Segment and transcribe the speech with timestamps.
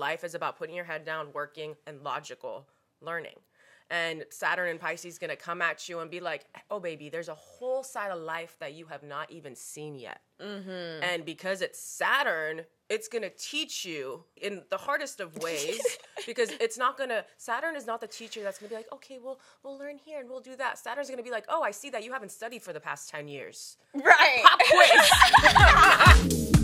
[0.00, 2.66] Life is about putting your head down, working, and logical
[3.02, 3.36] learning.
[3.90, 7.34] And Saturn and Pisces gonna come at you and be like, "Oh, baby, there's a
[7.34, 11.02] whole side of life that you have not even seen yet." Mm-hmm.
[11.02, 15.82] And because it's Saturn, it's gonna teach you in the hardest of ways
[16.24, 17.26] because it's not gonna.
[17.36, 20.30] Saturn is not the teacher that's gonna be like, "Okay, we'll we'll learn here and
[20.30, 22.72] we'll do that." Saturn's gonna be like, "Oh, I see that you haven't studied for
[22.72, 24.44] the past ten years." Right.
[24.44, 26.52] Pop quiz.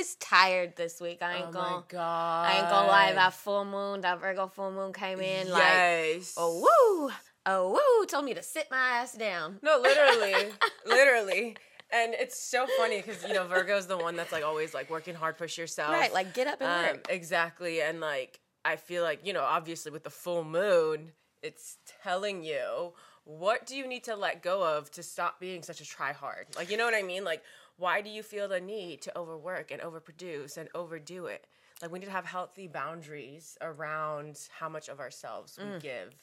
[0.00, 1.18] was tired this week.
[1.22, 1.76] I ain't oh gonna.
[1.76, 2.46] my god.
[2.50, 3.12] I ain't gonna lie.
[3.12, 6.34] That full moon, that Virgo full moon came in like, yes.
[6.36, 7.12] oh woo,
[7.46, 9.58] oh woo, told me to sit my ass down.
[9.62, 10.52] No, literally,
[10.86, 11.56] literally.
[11.92, 15.14] And it's so funny because you know Virgo's the one that's like always like working
[15.14, 15.92] hard, push yourself.
[15.92, 17.06] Right, like get up and Um, work.
[17.10, 22.42] exactly, and like I feel like you know obviously with the full moon, it's telling
[22.44, 22.92] you
[23.24, 26.46] what do you need to let go of to stop being such a try hard.
[26.56, 27.22] Like you know what I mean?
[27.24, 27.42] Like
[27.80, 31.46] why do you feel the need to overwork and overproduce and overdo it?
[31.82, 35.80] Like we need to have healthy boundaries around how much of ourselves we Mm.
[35.80, 36.14] give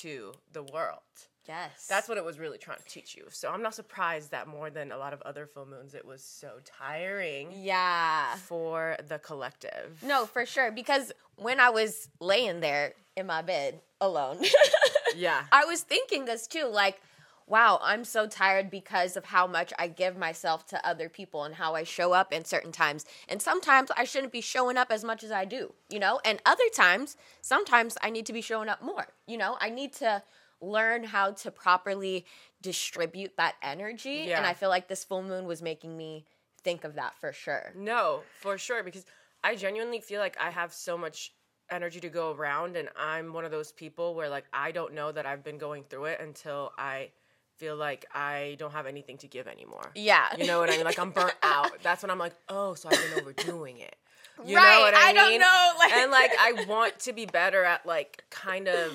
[0.00, 1.02] to the world.
[1.46, 3.26] Yes, That's what it was really trying to teach you.
[3.28, 6.24] So I'm not surprised that more than a lot of other full moons, it was
[6.24, 8.36] so tiring yeah.
[8.36, 10.02] for the collective.
[10.02, 10.72] No, for sure.
[10.72, 14.38] Because when I was laying there in my bed alone,
[15.16, 15.44] Yeah.
[15.52, 16.64] I was thinking this too.
[16.66, 17.00] Like,
[17.46, 21.54] wow, I'm so tired because of how much I give myself to other people and
[21.54, 23.04] how I show up in certain times.
[23.28, 26.20] And sometimes I shouldn't be showing up as much as I do, you know?
[26.24, 29.56] And other times, sometimes I need to be showing up more, you know?
[29.60, 30.22] I need to
[30.60, 32.24] learn how to properly
[32.62, 34.24] distribute that energy.
[34.28, 34.38] Yeah.
[34.38, 36.24] And I feel like this full moon was making me
[36.62, 37.72] think of that for sure.
[37.76, 38.82] No, for sure.
[38.82, 39.04] Because
[39.42, 41.34] I genuinely feel like I have so much
[41.70, 42.76] energy to go around.
[42.76, 45.84] And I'm one of those people where, like, I don't know that I've been going
[45.84, 47.10] through it until I
[47.56, 49.90] feel like I don't have anything to give anymore.
[49.94, 50.26] Yeah.
[50.36, 50.84] You know what I mean?
[50.84, 51.70] Like, I'm burnt out.
[51.82, 53.96] That's when I'm like, oh, so I've been overdoing it.
[54.44, 55.06] You Right, know what I, mean?
[55.06, 58.92] I don't know, like- and like I want to be better at like kind of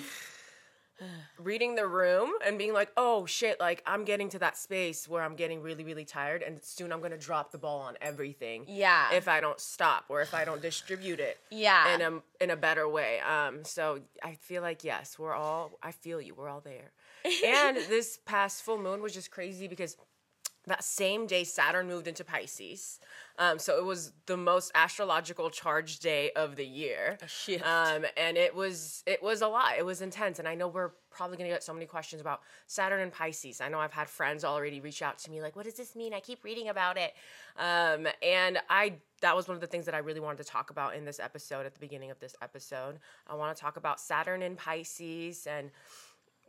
[1.37, 5.23] reading the room and being like, oh shit, like I'm getting to that space where
[5.23, 8.65] I'm getting really, really tired and soon I'm gonna drop the ball on everything.
[8.67, 9.13] Yeah.
[9.13, 11.95] If I don't stop or if I don't distribute it Yeah.
[11.95, 13.21] in a in a better way.
[13.21, 16.91] Um so I feel like yes, we're all I feel you, we're all there.
[17.45, 19.97] And this past full moon was just crazy because
[20.67, 22.99] that same day Saturn moved into Pisces.
[23.37, 27.17] Um, so it was the most astrological charged day of the year.
[27.63, 29.73] Um, and it was it was a lot.
[29.77, 30.39] It was intense.
[30.39, 33.61] And I know we're probably gonna get so many questions about Saturn and Pisces.
[33.61, 36.13] I know I've had friends already reach out to me like, what does this mean?
[36.13, 37.13] I keep reading about it.
[37.57, 40.69] Um, and I that was one of the things that I really wanted to talk
[40.69, 42.99] about in this episode at the beginning of this episode.
[43.27, 45.71] I want to talk about Saturn and Pisces and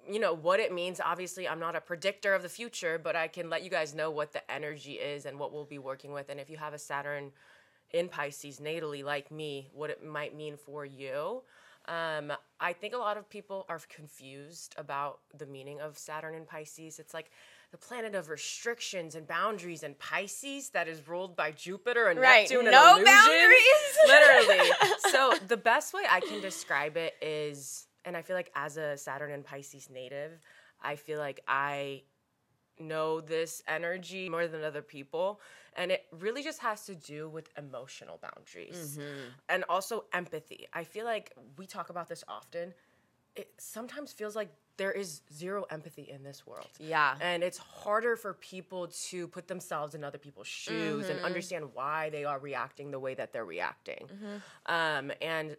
[0.08, 1.00] you know what it means.
[1.04, 4.10] Obviously i'm not a predictor of the future but i can let you guys know
[4.10, 6.28] what the energy is and what we'll be working with.
[6.28, 7.32] And if you have a saturn
[7.92, 11.42] in pisces natally like me what it might mean for you.
[11.88, 16.44] Um, i think a lot of people are confused about the meaning of saturn in
[16.44, 16.98] pisces.
[16.98, 17.30] It's like
[17.72, 22.48] the planet of restrictions and boundaries and pisces that is ruled by jupiter and Right,
[22.50, 23.14] neptune no and illusion.
[23.16, 23.98] boundaries.
[24.06, 24.70] literally.
[25.10, 28.96] So the best way i can describe it is and i feel like as a
[28.96, 30.32] saturn and pisces native
[30.82, 32.02] i feel like i
[32.78, 35.40] know this energy more than other people
[35.76, 39.28] and it really just has to do with emotional boundaries mm-hmm.
[39.48, 40.66] and also empathy.
[40.72, 42.74] I feel like we talk about this often.
[43.36, 46.68] It sometimes feels like there is zero empathy in this world.
[46.78, 47.14] Yeah.
[47.20, 51.26] and it's harder for people to put themselves in other people's shoes and mm-hmm.
[51.26, 54.08] understand why they are reacting the way that they're reacting.
[54.08, 54.74] Mm-hmm.
[54.74, 55.56] Um, and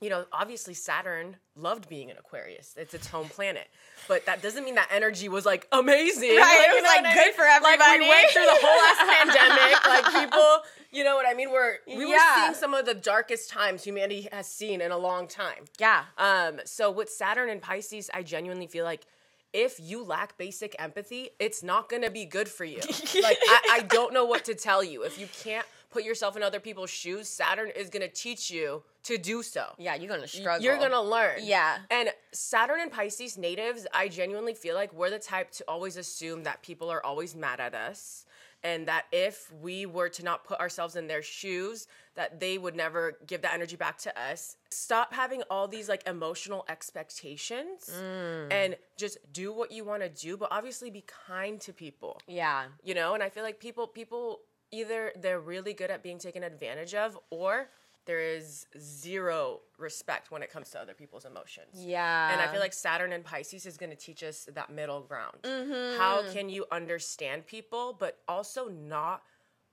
[0.00, 2.74] you know, obviously Saturn loved being an Aquarius.
[2.76, 3.68] It's its home planet.
[4.08, 6.36] But that doesn't mean that energy was like amazing.
[6.36, 7.34] Right, it was, like, what I good mean?
[7.34, 9.86] for Like we went through the whole ass pandemic.
[9.86, 10.58] Like people,
[10.90, 11.50] you know what I mean?
[11.50, 15.26] We're we were seeing some of the darkest times humanity has seen in a long
[15.26, 15.64] time.
[15.78, 16.04] Yeah.
[16.18, 19.06] Um, so with Saturn and Pisces, I genuinely feel like
[19.54, 22.80] if you lack basic empathy, it's not gonna be good for you.
[23.22, 25.04] like I, I don't know what to tell you.
[25.04, 29.16] If you can't put yourself in other people's shoes, Saturn is gonna teach you to
[29.16, 29.64] do so.
[29.78, 30.62] Yeah, you're gonna struggle.
[30.64, 31.38] You're gonna learn.
[31.42, 31.78] Yeah.
[31.90, 36.42] And Saturn and Pisces natives, I genuinely feel like we're the type to always assume
[36.48, 38.26] that people are always mad at us.
[38.72, 42.74] And that if we were to not put ourselves in their shoes, that they would
[42.74, 44.56] never give that energy back to us.
[44.70, 48.52] Stop having all these like emotional expectations Mm.
[48.52, 52.64] and just do what you want to do, but obviously be kind to people Yeah.
[52.82, 54.40] you know and i feel like people people
[54.74, 57.68] either they're really good at being taken advantage of or
[58.06, 61.68] there is zero respect when it comes to other people's emotions.
[61.74, 62.32] Yeah.
[62.32, 65.38] And I feel like Saturn and Pisces is going to teach us that middle ground.
[65.42, 65.98] Mm-hmm.
[65.98, 69.22] How can you understand people, but also not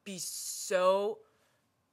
[0.06, 1.20] be so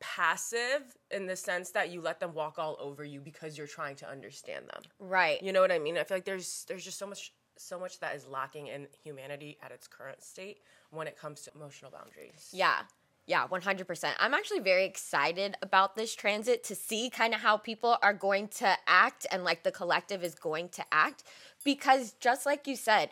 [0.01, 3.97] passive in the sense that you let them walk all over you because you're trying
[3.97, 4.83] to understand them.
[5.01, 5.43] right.
[5.43, 5.99] You know what I mean?
[5.99, 9.59] I feel like there's there's just so much so much that is lacking in humanity
[9.63, 10.61] at its current state
[10.91, 12.51] when it comes to emotional boundaries.
[12.53, 12.83] Yeah.
[13.29, 14.15] Yeah, 100%.
[14.19, 18.49] I'm actually very excited about this transit to see kind of how people are going
[18.49, 21.25] to act and like the collective is going to act
[21.63, 23.11] because just like you said,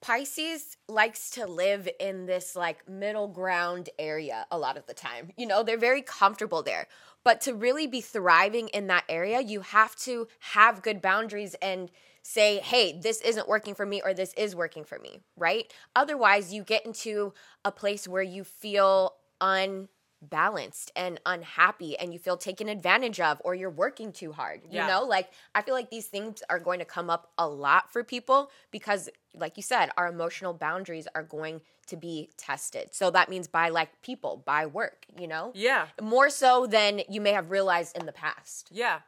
[0.00, 5.30] Pisces likes to live in this like middle ground area a lot of the time.
[5.36, 6.86] You know, they're very comfortable there.
[7.22, 11.90] But to really be thriving in that area, you have to have good boundaries and
[12.22, 15.70] say, hey, this isn't working for me or this is working for me, right?
[15.94, 22.36] Otherwise, you get into a place where you feel unbalanced and unhappy and you feel
[22.36, 24.62] taken advantage of or you're working too hard.
[24.68, 24.86] You Yeah.
[24.86, 28.04] know, like I feel like these things are going to come up a lot for
[28.04, 32.94] people because like you said, our emotional boundaries are going to be tested.
[32.94, 35.52] So that means by like people, by work, you know?
[35.54, 35.86] Yeah.
[36.00, 38.68] More so than you may have realized in the past.
[38.72, 39.00] Yeah.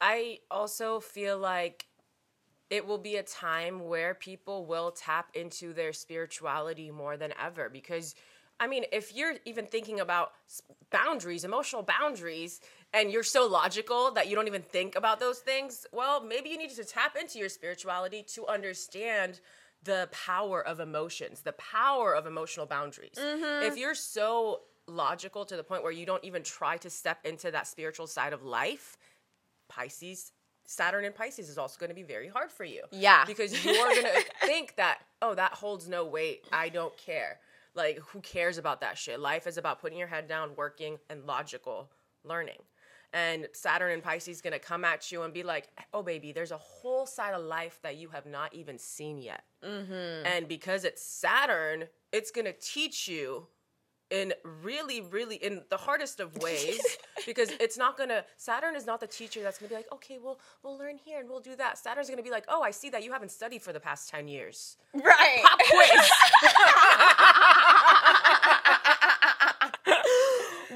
[0.00, 1.86] I also feel like
[2.70, 7.68] it will be a time where people will tap into their spirituality more than ever
[7.68, 8.14] because
[8.60, 10.32] I mean, if you're even thinking about
[10.90, 12.60] boundaries, emotional boundaries,
[12.92, 16.58] and you're so logical that you don't even think about those things, well, maybe you
[16.58, 19.40] need to tap into your spirituality to understand
[19.84, 23.14] the power of emotions, the power of emotional boundaries.
[23.16, 23.66] Mm-hmm.
[23.66, 27.50] If you're so logical to the point where you don't even try to step into
[27.50, 28.96] that spiritual side of life,
[29.68, 30.32] Pisces,
[30.64, 32.82] Saturn in Pisces is also going to be very hard for you.
[32.90, 33.24] Yeah.
[33.24, 36.44] Because you're going to think that, oh, that holds no weight.
[36.52, 37.38] I don't care.
[37.78, 39.20] Like, who cares about that shit?
[39.20, 41.88] Life is about putting your head down, working, and logical
[42.24, 42.58] learning.
[43.12, 46.32] And Saturn and Pisces is going to come at you and be like, oh, baby,
[46.32, 49.44] there's a whole side of life that you have not even seen yet.
[49.64, 50.26] Mm-hmm.
[50.26, 53.46] And because it's Saturn, it's going to teach you
[54.10, 54.32] in
[54.62, 56.80] really, really, in the hardest of ways,
[57.26, 58.24] because it's not gonna.
[58.36, 61.28] Saturn is not the teacher that's gonna be like, okay, we'll we'll learn here and
[61.28, 61.78] we'll do that.
[61.78, 64.28] Saturn's gonna be like, oh, I see that you haven't studied for the past ten
[64.28, 64.76] years.
[64.94, 65.42] Right.
[65.42, 66.10] Pop quiz.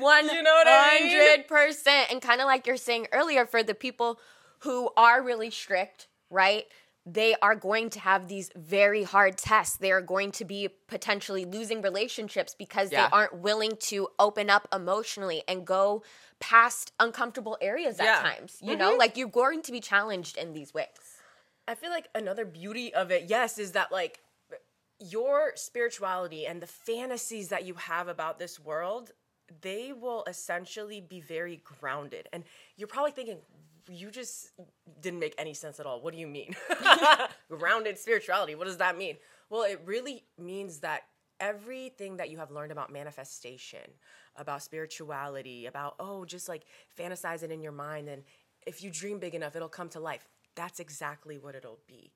[0.02, 1.10] One You know what I mean?
[1.10, 2.10] hundred percent.
[2.10, 4.18] And kind of like you're saying earlier, for the people
[4.60, 6.64] who are really strict, right?
[7.04, 9.76] They are going to have these very hard tests.
[9.76, 13.08] They are going to be potentially losing relationships because Yeah.
[13.08, 16.04] they aren't willing to open up emotionally and go
[16.38, 18.18] past uncomfortable areas Yeah.
[18.18, 18.58] at times.
[18.62, 18.98] You know, mm-hmm.
[19.00, 20.86] like you're going to be challenged in these ways.
[21.66, 24.20] I feel like another beauty of it, yes, is that like
[25.00, 29.10] your spirituality and the fantasies that you have about this world,
[29.60, 32.28] they will essentially be very grounded.
[32.32, 32.44] And
[32.76, 33.38] you're probably thinking,
[33.90, 34.52] you just
[35.00, 36.00] didn't make any sense at all.
[36.00, 36.54] What do you mean?
[37.50, 39.16] grounded spirituality, what does that mean?
[39.50, 41.02] Well, it really means that
[41.40, 43.80] everything that you have learned about manifestation,
[44.36, 46.62] about spirituality, about, oh, just like
[46.98, 48.08] fantasize it in your mind.
[48.08, 48.22] And
[48.66, 50.28] if you dream big enough, it'll come to life.
[50.54, 52.12] That's exactly what it'll be.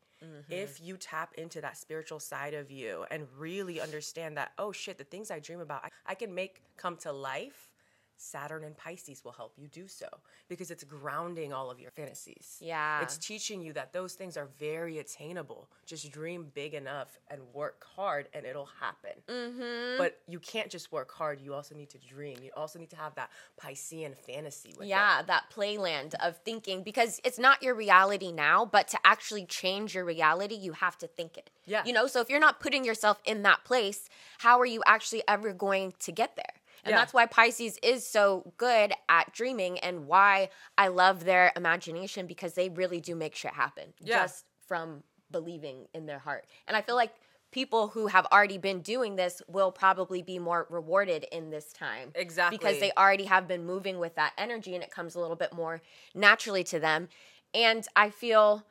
[0.49, 0.85] If mm-hmm.
[0.85, 5.05] you tap into that spiritual side of you and really understand that, oh shit, the
[5.05, 7.71] things I dream about, I, I can make come to life.
[8.17, 10.07] Saturn and Pisces will help you do so
[10.49, 12.57] because it's grounding all of your fantasies.
[12.61, 13.03] Yeah.
[13.03, 15.69] It's teaching you that those things are very attainable.
[15.85, 19.13] Just dream big enough and work hard and it'll happen.
[19.29, 19.99] Mm-hmm.
[19.99, 21.41] But you can't just work hard.
[21.41, 22.39] You also need to dream.
[22.43, 23.31] You also need to have that
[23.61, 24.91] Piscean fantasy with it.
[24.91, 29.95] Yeah, that playland of thinking because it's not your reality now, but to actually change
[29.95, 31.51] your reality, you have to think it.
[31.67, 31.83] Yeah.
[31.85, 34.09] You know, so if you're not putting yourself in that place,
[34.39, 36.45] how are you actually ever going to get there?
[36.87, 36.99] And Yeah.
[36.99, 42.55] that's why Pisces is so good at dreaming and why I love their imagination because
[42.55, 44.23] they really do make shit happen Yeah.
[44.23, 45.03] just from
[45.33, 46.47] believing in their heart.
[46.69, 47.13] And I feel like
[47.51, 52.13] people who have already been doing this will probably be more rewarded in this time.
[52.15, 52.57] Exactly.
[52.57, 55.53] Because they already have been moving with that energy and it comes a little bit
[55.53, 55.83] more
[56.15, 57.09] naturally to them.
[57.53, 58.65] And I feel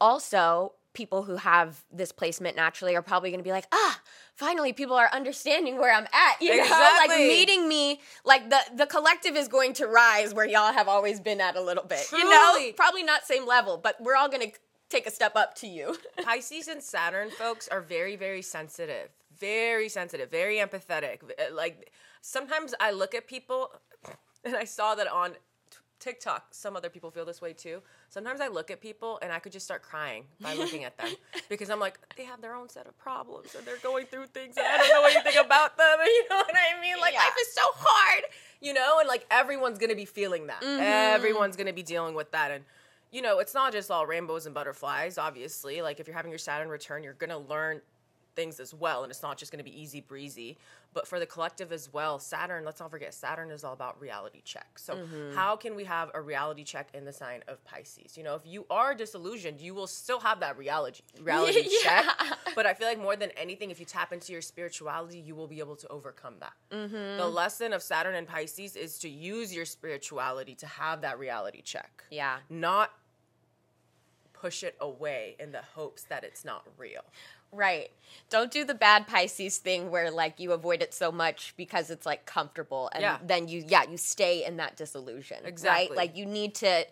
[0.00, 4.00] also people who have this placement naturally are probably going to be like, ah,
[4.34, 6.42] finally people are understanding where I'm at.
[6.42, 10.72] You know, like meeting me, like the the collective is going to rise where y'all
[10.72, 12.04] have always been at a little bit.
[12.12, 15.54] You know, probably not same level, but we're all going to take a step up
[15.56, 15.96] to you.
[16.24, 21.18] Pisces and Saturn folks are very, very sensitive, very sensitive, very empathetic.
[21.52, 23.70] Like sometimes I look at people,
[24.44, 25.34] and I saw that on
[26.00, 27.82] TikTok, some other people feel this way too.
[28.08, 31.08] Sometimes I look at people and I could just start crying by looking at them
[31.48, 34.56] because I'm like, they have their own set of problems and they're going through things
[34.56, 35.98] and I don't know anything about them.
[36.06, 37.00] You know what I mean?
[37.00, 37.20] Like Yeah.
[37.20, 38.24] life is so hard,
[38.60, 40.62] you know, and like everyone's gonna be feeling that.
[40.62, 40.80] Mm-hmm.
[40.82, 42.50] Everyone's gonna be dealing with that.
[42.50, 42.64] And
[43.10, 45.80] you know, it's not just all rainbows and butterflies, obviously.
[45.82, 47.80] Like if you're having your Saturn return, you're gonna learn
[48.38, 50.56] things as well and it's not just going to be easy breezy
[50.94, 54.40] but for the collective as well saturn let's not forget saturn is all about reality
[54.44, 55.34] check so Mm-hmm.
[55.34, 58.42] how can we have a reality check in the sign of pisces you know if
[58.46, 62.02] you are disillusioned you will still have that reality reality Yeah.
[62.04, 62.04] check
[62.54, 65.48] but i feel like more than anything if you tap into your spirituality you will
[65.48, 67.16] be able to overcome that Mm-hmm.
[67.16, 71.60] the lesson of saturn and pisces is to use your spirituality to have that reality
[71.62, 72.36] check Yeah.
[72.48, 72.92] not
[74.40, 77.02] push it away in the hopes that it's not real
[77.50, 77.90] Right.
[78.28, 82.04] Don't do the bad Pisces thing where like you avoid it so much because it's
[82.04, 83.18] like comfortable and Yeah.
[83.24, 85.38] then you yeah, you stay in that disillusion.
[85.46, 85.88] Exactly.
[85.88, 85.96] Right?
[85.96, 86.84] Like you need to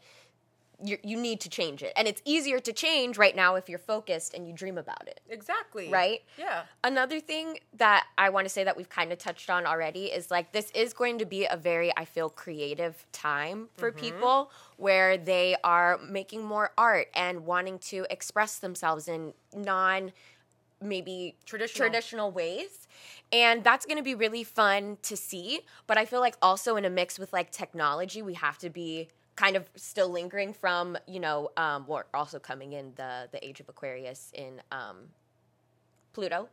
[0.83, 1.93] you you need to change it.
[1.97, 5.21] And it's easier to change right now if you're focused and you dream about it.
[5.29, 6.21] exactly Right?
[6.37, 10.07] yeah Another thing that I want to say that we've kind of touched on already
[10.07, 13.99] is like this is going to be a very, I feel, creative time for Mm-hmm.
[14.01, 20.13] people where they are making more art and wanting to express themselves in non
[20.81, 21.87] maybe Traditional.
[21.89, 22.87] traditional ways.
[23.33, 25.61] And that's going to be really fun to see.
[25.87, 29.09] But I feel like also in a mix with like technology, we have to be
[29.37, 33.61] kind of still lingering from, you know, um, we're also coming in the, the age
[33.61, 34.97] of Aquarius in um,
[36.15, 36.49] Pluto.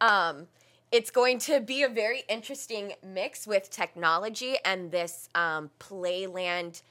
[0.00, 0.46] Um,
[0.90, 6.82] it's going to be a very interesting mix with technology and this um, playland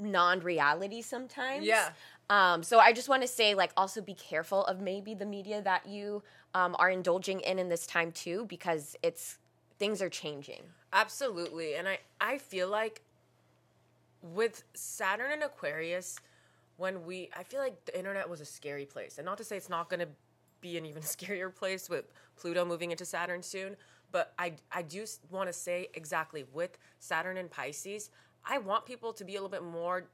[0.00, 1.64] non-reality sometimes.
[1.64, 1.90] Yeah.
[2.28, 5.62] Um, so I just want to say, like, also be careful of maybe the media
[5.62, 6.22] that you
[6.54, 9.38] um, are indulging in in this time too, because it's
[9.78, 10.62] things are changing.
[10.92, 11.74] Absolutely.
[11.74, 13.02] And I, I feel like
[14.22, 16.18] with Saturn and Aquarius,
[16.76, 19.18] when we, I feel like the internet was a scary place.
[19.18, 20.08] And not to say it's not going to
[20.60, 23.76] be an even scarier place with Pluto moving into Saturn soon,
[24.12, 28.10] but I, I do want to say exactly with Saturn and Pisces,
[28.44, 30.06] I want people to be a little bit more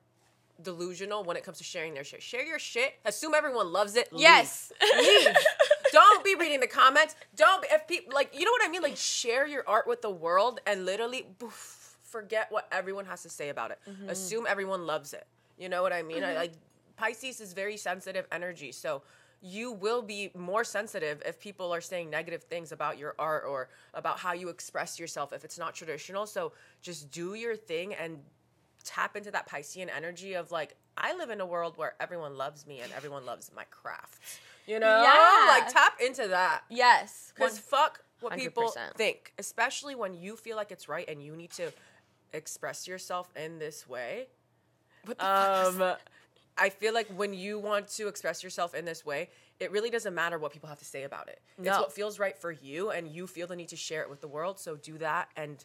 [0.62, 2.22] delusional when it comes to sharing their shit.
[2.22, 2.94] Share your shit.
[3.04, 4.12] Assume everyone loves it.
[4.12, 4.22] leave.
[4.22, 4.72] Yes.
[4.98, 5.28] leave.
[5.92, 7.14] Don't be reading the comments.
[7.36, 8.82] Don't be, if people like you know what I mean.
[8.82, 11.75] Like share your art with the world and literally poof,
[12.06, 13.78] forget what everyone has to say about it.
[14.08, 15.26] Assume everyone loves it.
[15.58, 16.22] You know what I mean?
[16.22, 16.52] I, like
[16.96, 19.02] Pisces is very sensitive energy, so
[19.42, 23.68] you will be more sensitive if people are saying negative things about your art or
[23.94, 26.26] about how you express yourself if it's not traditional.
[26.26, 28.18] So just do your thing and
[28.82, 32.66] tap into that Piscean energy of like, I live in a world where everyone loves
[32.66, 34.20] me and everyone loves my craft.
[34.66, 35.02] You know?
[35.02, 35.46] Yeah.
[35.48, 36.62] Like tap into that.
[36.70, 37.32] Yes.
[37.34, 38.96] Because fuck what people 100%.
[38.96, 41.70] think, especially when you feel like it's right and you need to
[42.36, 44.28] express yourself in this way.
[45.04, 45.96] What the fuck Um,
[46.58, 49.28] I feel like when you want to express yourself in this way,
[49.60, 51.40] it really doesn't matter what people have to say about it.
[51.58, 54.20] It's what feels right for you, and you feel the need to share it with
[54.20, 54.58] the world.
[54.58, 55.64] So do that and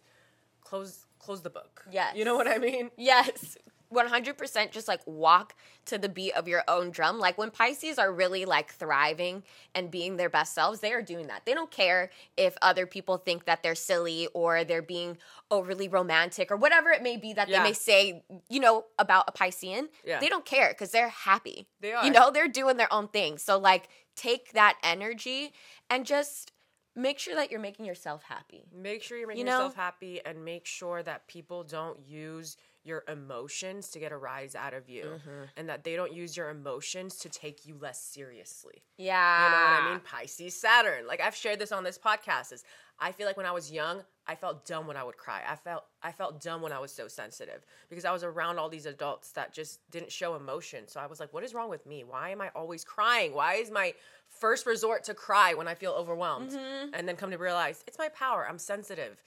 [0.62, 1.86] close close the book.
[1.92, 2.16] Yes.
[2.16, 2.92] you know what I mean.
[2.98, 3.58] Yes.
[3.92, 5.56] 100% just like walk
[5.86, 7.20] to the beat of your own drum.
[7.20, 9.44] Like when Pisces are really like thriving
[9.76, 11.46] and being their best selves, they are doing that.
[11.46, 15.18] They don't care if other people think that they're silly or they're being
[15.50, 17.60] overly romantic or whatever it may be that Yeah.
[17.64, 19.90] they may say, you know, about a Piscean.
[20.06, 20.20] Yeah.
[20.20, 21.68] They don't care because they're happy.
[21.80, 22.06] They are.
[22.06, 23.38] You know, they're doing their own thing.
[23.38, 25.54] So like take that energy
[25.90, 26.52] and just
[26.96, 28.64] make sure that you're making yourself happy.
[28.76, 29.58] Make sure you're making You know?
[29.60, 34.56] yourself happy and make sure that people don't use your emotions to get a rise
[34.56, 35.44] out of you Mm-hmm.
[35.58, 38.82] and that they don't use your emotions to take you less seriously.
[38.98, 39.46] Yeah.
[39.46, 40.00] You know what I mean?
[40.04, 41.06] Pisces, Saturn.
[41.08, 42.64] Like I've shared this on this podcast is
[43.00, 45.42] I feel like when I was young, I felt dumb when I would cry.
[45.48, 48.70] I felt I felt dumb when I was so sensitive because I was around all
[48.70, 50.88] these adults that just didn't show emotion.
[50.88, 52.04] So I was like, what is wrong with me?
[52.04, 53.34] Why am I always crying?
[53.34, 53.94] Why is my
[54.30, 56.52] first resort to cry when I feel overwhelmed?
[56.52, 56.94] Mm-hmm.
[56.94, 58.48] And then come to realize it's my power.
[58.48, 59.22] I'm sensitive.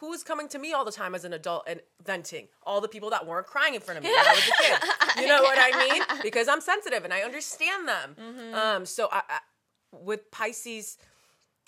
[0.00, 2.48] Who's coming to me all the time as an adult and venting?
[2.62, 4.90] All the people that weren't crying in front of me when I was a kid.
[5.20, 6.02] You know what I mean?
[6.22, 8.16] Because I'm sensitive and I understand them.
[8.18, 8.54] Mm-hmm.
[8.54, 9.38] Um, so I, I,
[9.92, 10.96] with Pisces,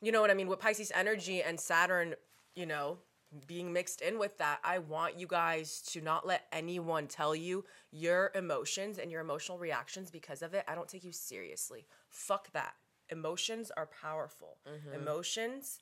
[0.01, 0.49] you know what I mean?
[0.49, 2.15] With Pisces energy and Saturn,
[2.55, 2.99] you know,
[3.47, 7.65] being mixed in with that, I want you guys to not let anyone tell you
[7.91, 10.65] your emotions and your emotional reactions because of it.
[10.69, 11.87] I don't take you seriously.
[12.09, 12.75] Fuck that.
[13.11, 14.57] Emotions are powerful.
[14.95, 15.81] Emotions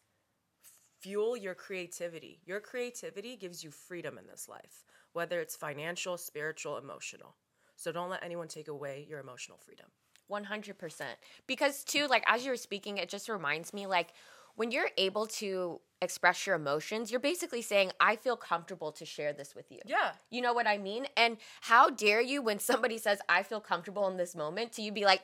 [1.00, 2.40] fuel your creativity.
[2.44, 7.36] Your creativity gives you freedom in this life, whether it's financial, spiritual, emotional.
[7.76, 9.86] So don't let anyone take away your emotional freedom.
[10.30, 11.02] 100%.
[11.46, 14.12] Because, too, like, as you were speaking, it just reminds me, like,
[14.54, 19.32] when you're able to express your emotions, you're basically saying, I feel comfortable to share
[19.32, 19.78] this with you.
[19.86, 20.12] Yeah.
[20.30, 21.06] You know what I mean?
[21.16, 24.92] And how dare you when somebody says, I feel comfortable in this moment, to you
[24.92, 25.22] be like,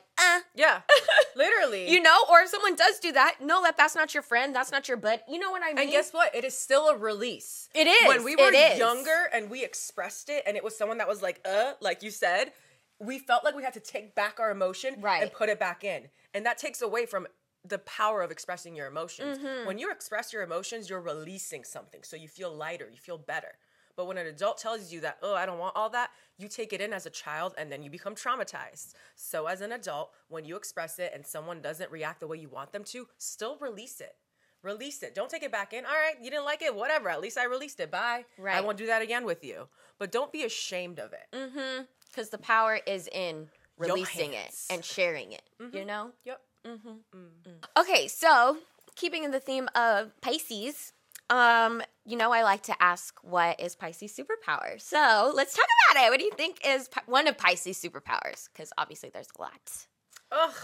[0.55, 0.81] Yeah.
[1.35, 1.89] Literally.
[1.89, 2.17] you know?
[2.29, 4.97] Or if someone does do that, know that that's not your friend, that's not your
[4.97, 5.21] bud.
[5.29, 5.79] You know what I mean?
[5.79, 6.33] And guess what?
[6.35, 7.69] It is still a release.
[7.75, 11.07] It is, When we were younger and we expressed it, and it was someone that
[11.07, 12.51] was like, uh, like you said,
[12.99, 15.21] we felt like we had to take back our emotion Right.
[15.21, 16.09] and put it back in.
[16.33, 17.27] And that takes away from
[17.63, 19.37] the power of expressing your emotions.
[19.37, 19.67] Mm-hmm.
[19.67, 22.01] When you express your emotions, you're releasing something.
[22.03, 23.53] So you feel lighter, you feel better.
[23.97, 26.71] But when an adult tells you that, oh, I don't want all that, you take
[26.71, 28.93] it in as a child and then you become traumatized.
[29.15, 32.47] So as an adult, when you express it and someone doesn't react the way you
[32.47, 34.15] want them to, still release it.
[34.61, 35.15] Release it.
[35.15, 35.83] Don't take it back in.
[35.85, 37.09] All right, you didn't like it, whatever.
[37.09, 37.89] At least I released it.
[37.89, 38.25] Bye.
[38.37, 38.55] Right.
[38.55, 39.67] I won't do that again with you.
[39.97, 41.35] But don't be ashamed of it.
[41.35, 41.83] Mm-hmm.
[42.07, 46.11] Because the power is in releasing it and sharing it, you know?
[46.23, 46.41] Yep.
[46.65, 47.51] Mm-hmm.
[47.79, 48.57] Okay, so
[48.95, 50.93] keeping in the theme of Pisces,
[51.29, 54.81] um, you know, I like to ask what is Pisces superpower.
[54.81, 56.09] So let's talk about it.
[56.09, 58.47] What do you think is Pi- one of Pisces superpowers?
[58.47, 59.85] Because obviously there's a lot.
[60.31, 60.55] Ugh.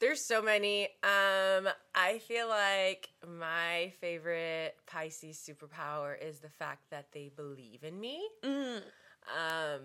[0.00, 0.84] There's so many.
[1.02, 8.00] Um, I feel like my favorite Pisces superpower is the fact that they believe in
[8.00, 8.26] me.
[8.42, 8.76] Mm.
[8.78, 9.80] Um,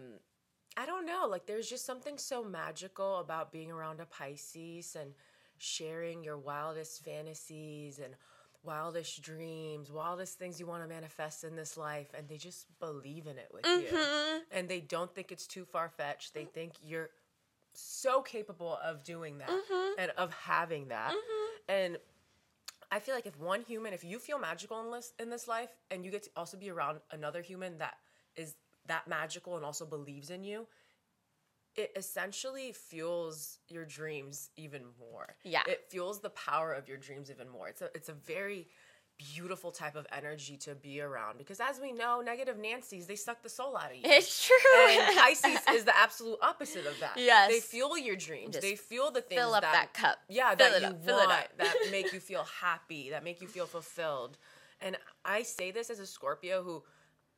[0.77, 1.27] I don't know.
[1.29, 5.11] Like, there's just something so magical about being around a Pisces and
[5.57, 8.15] sharing your wildest fantasies and
[8.63, 12.07] wildest dreams, wildest things you want to manifest in this life.
[12.17, 13.97] And they just believe in it with you.
[13.97, 14.37] Mm-hmm.
[14.51, 16.33] And they don't think it's too far fetched.
[16.33, 16.53] They mm.
[16.53, 17.09] think you're
[17.73, 19.99] so capable of doing that mm-hmm.
[19.99, 21.11] and of having that.
[21.11, 21.71] Mm-hmm.
[21.71, 21.97] And
[22.91, 25.69] I feel like if one human, if you feel magical in this in this life,
[25.89, 27.95] and you get to also be around another human that
[28.35, 28.55] is
[28.87, 30.67] that magical and also believes in you,
[31.75, 35.35] it essentially fuels your dreams even more.
[35.43, 35.61] Yeah.
[35.67, 37.67] it fuels the power of your dreams even more.
[37.69, 38.67] It's a it's a very
[39.35, 43.43] beautiful type of energy to be around because as we know negative nancys they suck
[43.43, 44.89] the soul out of you It's true.
[44.89, 47.13] and Pisces is the absolute opposite of that.
[47.17, 47.51] Yes.
[47.51, 48.53] They fuel your dreams.
[48.55, 50.17] Just they fuel the things fill up that, that cup.
[50.27, 51.57] Yeah, Fill that it you up, fill it want, up.
[51.59, 54.37] that make you feel happy, that make you feel fulfilled.
[54.81, 56.81] And I say this as a Scorpio who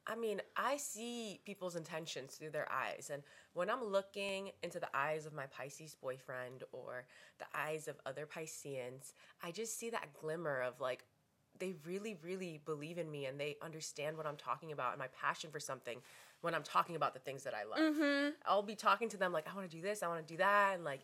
[0.05, 3.09] I mean, I see people's intentions through their eyes.
[3.11, 7.05] And when I'm looking into the eyes of my Pisces boyfriend or
[7.39, 11.05] the eyes of other Pisceans, I just see that glimmer of like,
[11.59, 15.07] they really, really believe in me and they understand what I'm talking about and my
[15.07, 15.99] passion for something
[16.41, 17.95] when I'm talking about the things that I love.
[17.95, 18.31] Mm-hmm.
[18.45, 20.37] I'll be talking to them like, I want to do this, I want to do
[20.37, 20.75] that.
[20.75, 21.01] And like,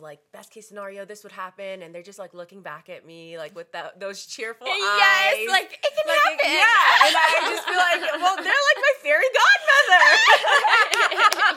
[0.00, 1.82] like, best case scenario, this would happen.
[1.82, 4.74] And they're just like looking back at me, like with that, those cheerful eyes.
[4.78, 6.46] yes, like it can Like, happen.
[6.46, 10.04] yeah, and I just feel like, well, they're like my fairy godmother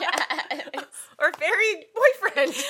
[0.74, 0.84] Yes.
[1.18, 2.54] or fairy boyfriend.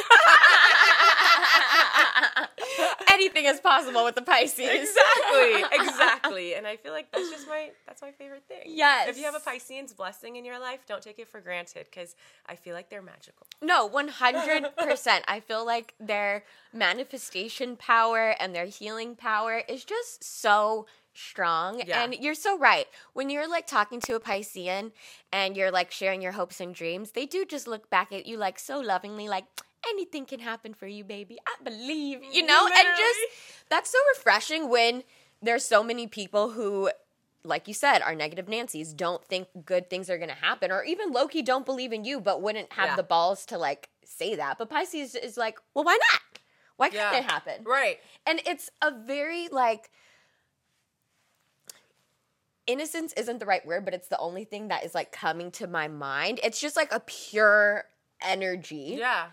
[3.17, 4.69] Anything is possible with the Pisces.
[4.69, 6.55] exactly, exactly.
[6.55, 8.63] And I feel like that's just my that's my favorite thing.
[8.67, 9.09] Yes.
[9.09, 12.15] If you have a Piscean's blessing in your life, don't take it for granted because
[12.47, 13.47] I feel like they're magical.
[13.63, 15.21] No, 100%.
[15.27, 21.83] I feel like their manifestation power and their healing power is just so strong.
[21.87, 22.05] Yeah.
[22.05, 22.87] And you're so right.
[23.15, 24.93] When you're like talking to a Piscean
[25.33, 28.37] and you're like sharing your hopes and dreams, they do just look back at you
[28.37, 29.45] like so lovingly, like,
[29.91, 31.39] anything can happen for you, baby.
[31.47, 32.67] I believe, you know?
[32.67, 33.21] And just
[33.69, 35.03] that's so refreshing when
[35.43, 36.91] there's so many people who
[37.45, 41.13] like you said, are negative Nancy's, don't think good things are gonna happen, or even
[41.13, 42.97] lowkey don't believe in you, but wouldn't have Yeah.
[42.97, 44.59] the balls to like say that.
[44.59, 46.41] But Pisces is like, well, why not?
[46.77, 47.19] Why can't Yeah.
[47.21, 47.63] it happen?
[47.65, 48.01] Right.
[48.27, 49.91] And it's a very like
[52.67, 55.67] innocence isn't the right word, but it's the only thing that is like coming to
[55.67, 56.41] my mind.
[56.43, 57.85] It's just like a pure
[58.21, 59.27] energy Yeah.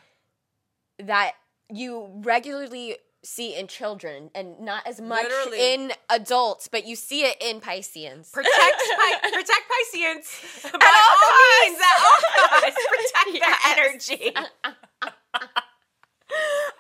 [1.08, 1.34] That
[1.72, 5.74] you regularly see in children and not as much Literally.
[5.74, 8.30] in adults, but you see it in Pisceans.
[8.32, 8.54] Protect
[8.98, 12.88] Pi- protect Pisceans by all all means at all costs.
[12.90, 13.64] Protect Yes.
[13.64, 14.36] their energy.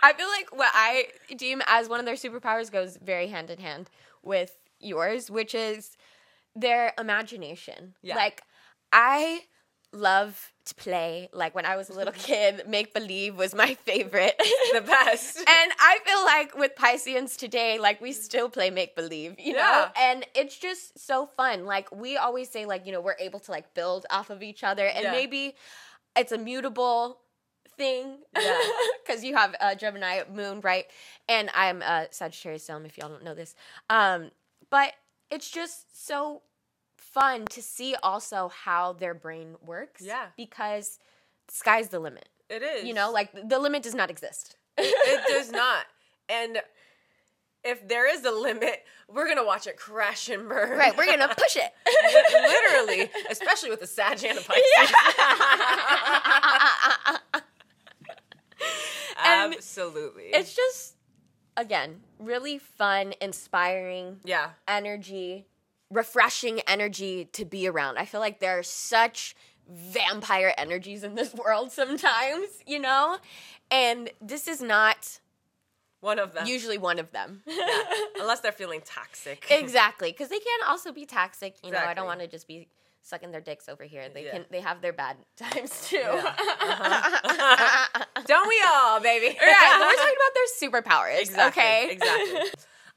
[0.03, 1.05] I feel like what I
[1.38, 3.89] deem as one of their superpowers goes very hand in hand
[4.21, 5.95] with yours, which is
[6.55, 7.93] their imagination.
[8.01, 8.15] Yeah.
[8.15, 8.41] Like,
[8.91, 9.43] I
[9.93, 11.29] love to play.
[11.34, 14.36] Like, when I was a little kid, make believe was my favorite.
[14.73, 15.38] The best.
[15.58, 19.60] and I feel like with Pisceans today, like we still play make believe, you know?
[19.60, 19.89] Yeah.
[19.95, 21.65] And it's just so fun.
[21.65, 24.63] Like we always say, like, you know, we're able to like build off of each
[24.63, 24.88] other.
[24.88, 25.12] And Yeah.
[25.12, 25.53] maybe
[26.15, 27.19] it's a mutable
[27.77, 28.17] thing.
[28.39, 28.60] Yeah.
[29.06, 30.86] Because you have uh, Gemini moon, right?
[31.29, 33.53] And I'm uh, Sagittarius Sun, if y'all don't know this.
[33.91, 34.32] Um,
[34.71, 34.93] but
[35.29, 36.41] it's just so
[37.13, 40.02] fun to see also how their brain works.
[40.04, 40.28] Yeah.
[40.36, 40.99] Because
[41.47, 42.30] the sky's the limit.
[42.49, 42.86] It is.
[42.86, 44.58] You know, like the limit does not exist.
[44.78, 45.86] it does not.
[46.30, 46.60] And
[47.63, 50.78] if there is a limit, we're gonna watch it crash and burn.
[50.78, 51.71] Right, we're gonna push it.
[52.88, 54.63] literally, especially with the Sag and the Pisces.
[59.23, 60.26] And Absolutely.
[60.26, 60.95] it's just
[61.56, 64.49] again really fun, inspiring yeah.
[64.67, 65.47] energy,
[65.93, 67.97] refreshing energy to be around.
[67.97, 69.36] I feel like there are such
[69.69, 73.17] vampire energies in this world sometimes, you know?
[73.71, 75.19] And this is not
[76.01, 76.45] One of them.
[76.47, 77.43] usually one of them.
[77.47, 77.84] Yeah.
[78.19, 79.45] Unless they're feeling toxic.
[79.51, 81.56] exactly, because they can also be toxic.
[81.63, 82.67] You know, I don't want to just be
[83.01, 84.08] sucking their dicks over here.
[84.13, 84.32] They Yeah.
[84.32, 84.45] can.
[84.49, 85.97] They have their bad times too.
[85.97, 86.36] Yeah.
[86.60, 88.06] Uh-huh.
[88.25, 89.38] Don't we all, baby?
[89.41, 91.21] right, we're talking about their superpowers.
[91.21, 91.62] Exactly.
[91.63, 91.89] Okay.
[91.91, 92.41] Exactly.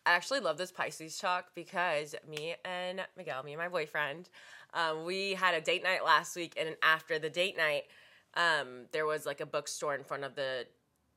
[0.06, 4.30] I actually love this Pisces talk because me and Miguel, me and my boyfriend,
[4.72, 7.84] um, we had a date night last week, and after the date night,
[8.34, 10.66] um, there was like a bookstore in front of the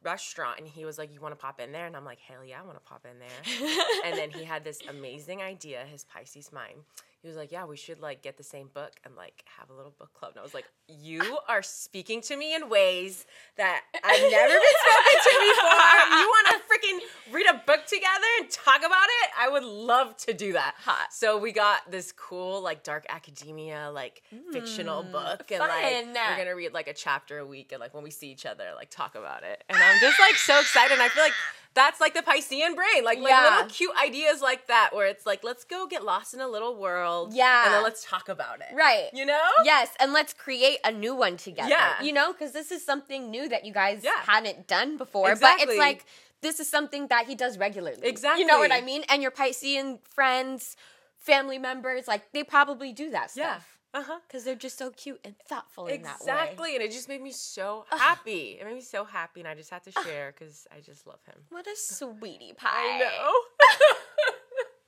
[0.02, 2.44] restaurant, and he was like, "You want to pop in there?" And I'm like, "Hell
[2.44, 6.04] yeah, I want to pop in there." and then he had this amazing idea, his
[6.04, 6.84] Pisces mind.
[7.22, 9.74] He was like, "Yeah, we should like get the same book and like have a
[9.74, 13.26] little book club." And I was like, "You are speaking to me in ways
[13.58, 16.18] that I've never been spoken to before.
[16.18, 19.32] You want to freaking read a book together and talk about it?
[19.38, 21.12] I would love to do that." Hot.
[21.12, 26.38] So we got this cool like dark academia like fictional mm, book, and like we're
[26.38, 28.90] gonna read like a chapter a week, and like when we see each other, like
[28.90, 29.62] talk about it.
[29.68, 30.94] And I'm just like so excited.
[30.94, 31.34] And I feel like
[31.76, 33.50] that's like the Piscean brain, like like Yeah.
[33.58, 36.76] little cute ideas like that, where it's like let's go get lost in a little
[36.76, 37.66] world, Yeah.
[37.66, 39.10] and then let's talk about it, Right.
[39.14, 39.48] You know?
[39.64, 41.70] Yes, and let's create a new one together.
[41.70, 42.02] Yeah.
[42.02, 44.22] You know, because this is something new that you guys Yeah.
[44.26, 45.36] hadn't done before.
[45.36, 46.06] But it's like
[46.42, 48.08] this is something that he does regularly.
[48.08, 48.42] Exactly.
[48.42, 49.04] You know what I mean?
[49.10, 50.76] And your Piscean friends,
[51.18, 53.56] family members, like they probably do that Yeah.
[53.58, 53.79] stuff.
[53.94, 54.20] Uh huh.
[54.28, 56.32] Because they're just so cute and thoughtful in that way.
[56.32, 58.58] Exactly, and it just made me so happy.
[58.60, 61.20] It made me so happy, and I just had to share because I just love
[61.26, 61.36] him.
[61.50, 62.68] What a sweetie pie.
[62.72, 63.32] I know.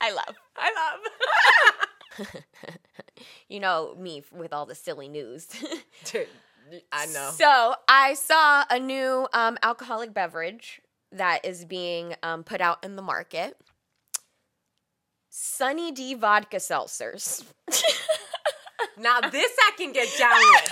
[0.00, 0.36] I love.
[0.56, 0.72] I
[2.18, 2.26] love.
[3.48, 5.46] You know me with all the silly news.
[6.04, 6.26] Dude,
[6.90, 7.30] I know.
[7.34, 10.80] So I saw a new um, alcoholic beverage
[11.12, 13.56] that is being um, put out in the market.
[15.28, 17.44] Sunny D vodka seltzers.
[19.02, 20.68] Now this I can get down with.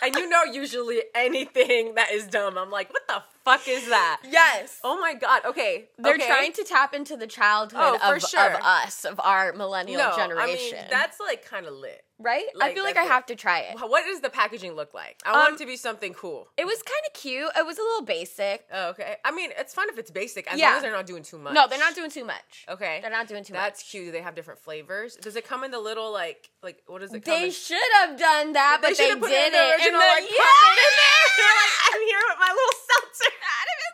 [0.00, 4.20] And you know, usually anything that is dumb, I'm like, what the fuck is that?
[4.28, 4.78] yes.
[4.84, 5.42] Oh my god.
[5.44, 6.26] Okay, They're okay.
[6.26, 8.54] trying to tap into the childhood Oh, of, sure.
[8.54, 10.78] of us, of our millennial no, generation.
[10.78, 12.04] I mean, that's like kind of lit.
[12.18, 12.44] Right?
[12.60, 13.78] I feel like I have to try it.
[13.78, 15.20] What does the packaging look like?
[15.24, 16.48] I want Um, it to be something cool.
[16.56, 17.50] It was kind of cute.
[17.56, 18.66] It was a little basic.
[18.72, 19.16] Oh, okay.
[19.24, 20.68] I mean, it's fun if it's basic, as Yeah.
[20.68, 21.54] long as they're not doing too much.
[21.54, 22.66] No, they're not doing too much.
[22.68, 22.98] Okay.
[23.02, 23.68] They're not doing too That's much.
[23.78, 24.12] That's cute.
[24.12, 25.16] They have different flavors?
[25.16, 27.50] Does it come in the little like like what does it come They in?
[27.52, 29.68] should have done that, but they, should've put it in didn't.
[29.68, 31.26] the original, And like, the- pop in there.
[31.38, 33.32] They're like, I'm here with my little seltzer.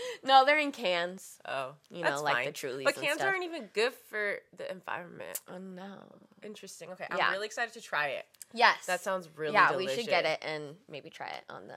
[0.24, 1.38] No, they're in cans.
[1.46, 2.46] Oh, You know, like fine.
[2.46, 3.28] the Trulies But cans stuff.
[3.28, 5.40] aren't even good for the environment.
[5.48, 6.02] Oh no.
[6.42, 6.90] Interesting.
[6.90, 7.26] Okay, Yeah.
[7.26, 8.24] I'm really excited to try it.
[8.52, 8.86] Yes.
[8.86, 9.58] That sounds really good.
[9.58, 9.96] yeah, delicious.
[9.96, 11.74] we should get it and maybe try it on the.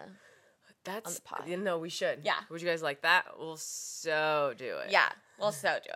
[0.83, 1.43] That's the pod.
[1.47, 2.19] You know, we should.
[2.23, 2.33] Yeah.
[2.49, 3.25] Would you guys like that?
[3.37, 4.89] We'll so do it.
[4.91, 5.91] Yeah, we'll so do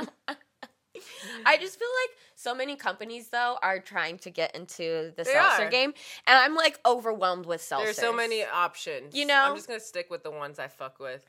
[0.00, 0.08] it.
[1.46, 5.32] I just feel like so many companies though are trying to get into the They
[5.32, 5.70] seltzer are.
[5.70, 5.94] game,
[6.26, 7.84] and I'm like overwhelmed with seltzers.
[7.84, 9.14] There's so many options.
[9.14, 9.44] You know?
[9.48, 11.24] I'm just gonna stick with the ones I fuck with.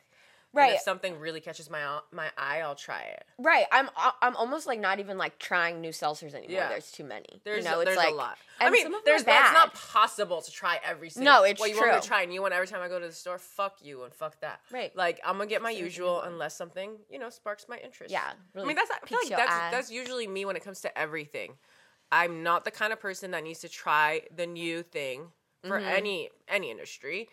[0.55, 0.75] And Right.
[0.75, 3.25] if something really catches my eye- my eye, I'll try it.
[3.37, 3.65] Right.
[3.71, 3.89] I'm
[4.21, 6.51] I'm almost like not even like trying new seltzers anymore.
[6.51, 6.69] Yeah.
[6.69, 7.41] There's too many.
[7.43, 8.37] There's you know, it's there's like, a lot.
[8.59, 11.33] I mean, there's that's not possible to try every single.
[11.33, 12.01] No, it's well, you want true.
[12.01, 13.37] to try new one every time I go to the store?
[13.37, 14.61] Fuck you and fuck that.
[14.71, 14.95] Right.
[14.95, 18.11] Like I'm gonna get my usual unless something you know sparks my interest.
[18.11, 19.69] Yeah, I mean that's I feel like that's eye.
[19.71, 21.57] that's usually me when it comes to everything.
[22.11, 25.31] I'm not the kind of person that needs to try the new thing
[25.67, 25.87] for Mm-hmm.
[25.87, 27.27] any any industry.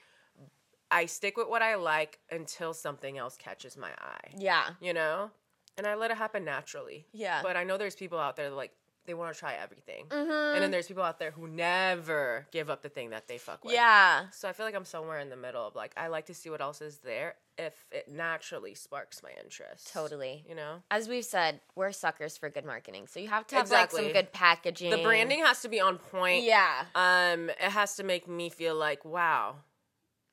[0.92, 4.64] I stick with what I like until something else catches my eye Yeah.
[4.80, 5.30] you know
[5.78, 7.40] and i let it happen naturally Yeah.
[7.42, 8.72] but i know there's people out there that like
[9.06, 10.54] they want to try everything Mm-hmm.
[10.54, 13.64] and then there's people out there who never give up the thing that they fuck
[13.64, 14.26] with Yeah.
[14.32, 16.50] so i feel like i'm somewhere in the middle of like i like to see
[16.50, 20.44] what else is there if it naturally sparks my interest Totally.
[20.48, 23.06] you know As we've said, we're suckers for good marketing.
[23.06, 24.90] So you have to have like some good packaging.
[24.90, 26.84] the branding has to be on point Yeah.
[26.94, 29.56] um it has to make me feel like wow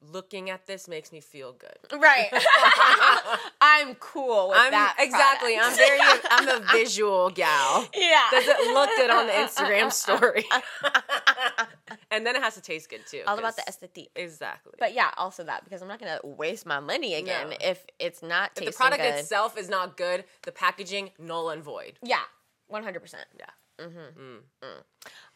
[0.01, 2.29] looking at this makes me feel good Right.
[3.61, 4.95] I'm cool with i'm that.
[4.99, 5.99] exactly i'm very
[6.31, 8.27] i'm a visual gal Yeah.
[8.31, 10.45] Does it look good on the Instagram story?
[12.11, 13.21] and then it has to taste good too.
[13.27, 14.09] All about the aesthetic.
[14.15, 14.73] Exactly.
[14.79, 17.55] But yeah, also that because I'm not gonna waste my money again No.
[17.59, 19.15] if it's not if the product good.
[19.15, 21.93] itself is not good, the packaging null and void.
[22.03, 22.23] yeah,
[22.67, 22.99] 100.
[23.01, 23.45] percent Yeah.
[23.85, 24.19] Mm-hmm.
[24.21, 24.37] Mm.
[24.63, 24.81] Mm.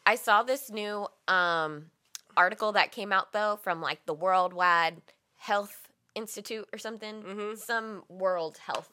[0.06, 1.86] I saw this new um
[2.36, 5.00] article that came out though from like the Worldwide
[5.36, 7.54] Health Institute or something, Mm-hmm.
[7.56, 8.92] some World Health,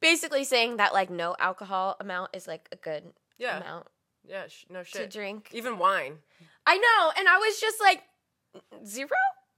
[0.00, 3.04] basically saying that like no alcohol amount is like a good
[3.38, 3.56] Yeah.
[3.58, 3.86] amount
[4.24, 5.10] Yeah, sh- no to shit.
[5.10, 5.48] drink.
[5.52, 6.18] Even wine.
[6.66, 8.02] I know, and I was just like
[8.86, 9.08] zero.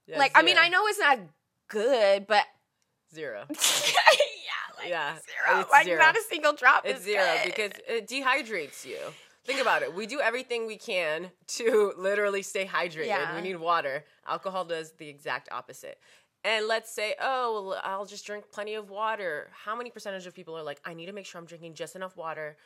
[0.07, 0.57] Yeah, like I mean.
[0.57, 1.19] I know it's not
[1.67, 2.43] good, but
[3.13, 3.45] Zero.
[3.49, 5.61] yeah, like Yeah, zero.
[5.61, 5.99] it's like zero.
[6.01, 6.85] not a single drop.
[6.85, 7.45] It's is zero good.
[7.45, 8.97] because it dehydrates you.
[9.45, 9.93] Think about it.
[9.93, 13.07] We do everything we can to literally stay hydrated.
[13.07, 13.35] Yeah.
[13.35, 14.03] We need water.
[14.27, 15.99] Alcohol does the exact opposite.
[16.43, 19.49] And let's say, oh, well, I'll just drink plenty of water.
[19.65, 21.95] How many percentage of people are like, I need to make sure I'm drinking just
[21.95, 22.57] enough water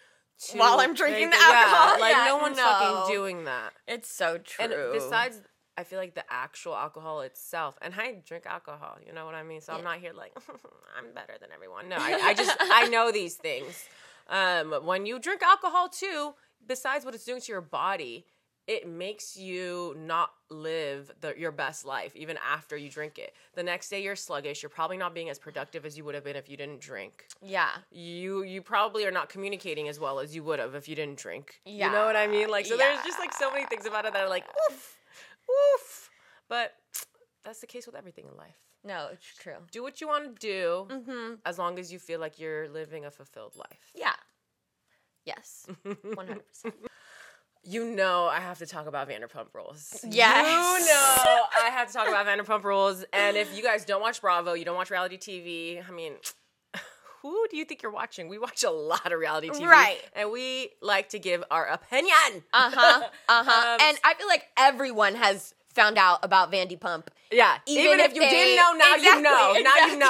[0.49, 1.99] to While I'm drinking the it-" Yeah, alcohol?
[1.99, 2.63] like Yeah, no one's no.
[2.63, 3.71] fucking doing that.
[3.87, 4.65] it's so true.
[4.65, 5.41] And besides,
[5.77, 9.43] I feel like the actual alcohol itself, and I drink alcohol, you know what I
[9.43, 9.61] mean?
[9.61, 10.33] So I'm not here like,
[10.97, 11.87] I'm better than everyone.
[11.87, 13.85] No, I, I just, I know these things.
[14.29, 16.33] Um, when you drink alcohol too,
[16.65, 18.25] besides what it's doing to your body,
[18.67, 23.33] it makes you not live the, your best life even after you drink it.
[23.55, 24.61] The next day you're sluggish.
[24.61, 27.25] You're probably not being as productive as you would have been if you didn't drink.
[27.41, 30.95] yeah, You you probably are not communicating as well as you would have if you
[30.95, 31.61] didn't drink.
[31.65, 31.87] Yeah.
[31.87, 32.49] You know what I mean?
[32.49, 34.97] Like so there's just like so many things about it that are like oof,
[35.49, 36.09] oof.
[36.47, 36.73] But
[37.43, 38.55] that's the case with everything in life.
[38.83, 39.55] no, it's true.
[39.71, 41.33] Do what you want to do Mm-hmm.
[41.45, 43.91] as long as you feel like you're living a fulfilled life.
[43.95, 44.13] Yeah.
[45.29, 45.67] Yes.
[45.83, 46.73] One hundred percent.
[47.63, 50.03] You know I have to talk about Vanderpump Rules.
[50.09, 50.79] Yes.
[50.79, 53.05] You know I have to talk about Vanderpump Rules.
[53.13, 56.13] And if you guys don't watch Bravo, you don't watch reality TV, I mean,
[57.21, 58.27] who do you think you're watching?
[58.27, 59.67] We watch a lot of reality TV.
[59.67, 59.99] Right.
[60.15, 62.43] And we like to give our opinion.
[62.53, 63.09] Uh huh.
[63.29, 63.73] Uh huh.
[63.75, 67.11] Um, and I feel like everyone has found out about Vandy Pump.
[67.31, 67.57] Yeah.
[67.65, 69.53] Even Even, if if, you they- didn't know, now you know.
[69.55, 70.07] Exactly, Now you know.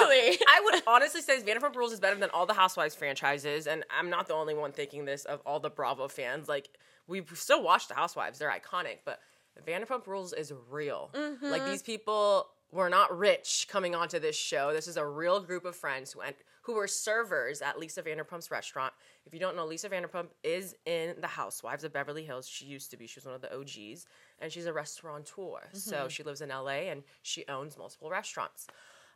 [0.48, 3.68] I would honestly say Vanderpump Rules is better than all the Housewives franchises.
[3.68, 6.48] And I'm not the only one thinking this of all the Bravo fans.
[6.48, 6.70] Like,
[7.08, 9.20] we still watch the Housewives, they're iconic, but
[9.68, 11.10] Vanderpump Rules is real.
[11.14, 11.70] Like, mm-hmm.
[11.70, 14.72] these people were not rich coming onto this show.
[14.74, 18.52] This is a real group of friends who, went, who were servers at Lisa Vanderpump's
[18.52, 18.94] restaurant.
[19.26, 22.48] If you don't know, Lisa Vanderpump is in the Housewives of Beverly Hills.
[22.48, 23.08] She used to be.
[23.08, 24.06] She was one of the OGs,
[24.40, 25.70] and she's a restaurateur.
[25.74, 28.68] So she lives in LA and she owns multiple restaurants.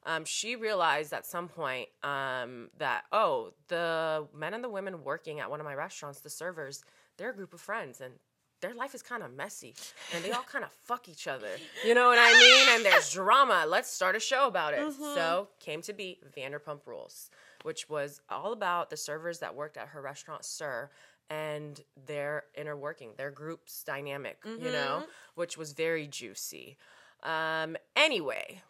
[0.06, 5.39] Um, she realized at some point um, that oh, the men and the women working
[5.39, 6.84] at one of my restaurants, the servers,
[7.18, 8.16] they're a group of friends, and
[8.63, 9.76] their life is kind of messy,
[10.15, 11.49] and they all kind of fuck each other.
[11.86, 12.76] You know what I mean?
[12.76, 13.65] And there's drama.
[13.67, 14.91] Let's start a show about it.
[14.93, 15.43] So mm-hmm.
[15.60, 17.30] came to be Vanderpump Rules,
[17.63, 20.89] which was all about the servers that worked at her restaurant, SUR,
[21.30, 24.39] and their inner working, their group's dynamic.
[24.45, 25.12] You know, mm-hmm.
[25.36, 26.78] which was very juicy.
[27.21, 28.62] Um, anyway,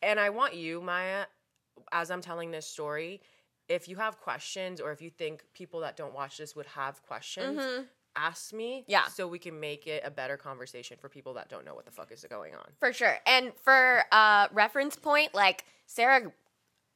[0.00, 1.26] and I want you, Maya,
[1.92, 3.20] as I'm telling this story,
[3.68, 7.02] if you have questions or if you think people that don't watch this would have
[7.06, 7.82] questions, mm-hmm.
[8.18, 8.84] Ask me.
[8.86, 9.06] Yeah.
[9.06, 11.92] So we can make it a better conversation for people that don't know what the
[11.92, 12.66] fuck is going on.
[12.80, 13.16] For sure.
[13.26, 16.32] And for uh reference point, like Sarah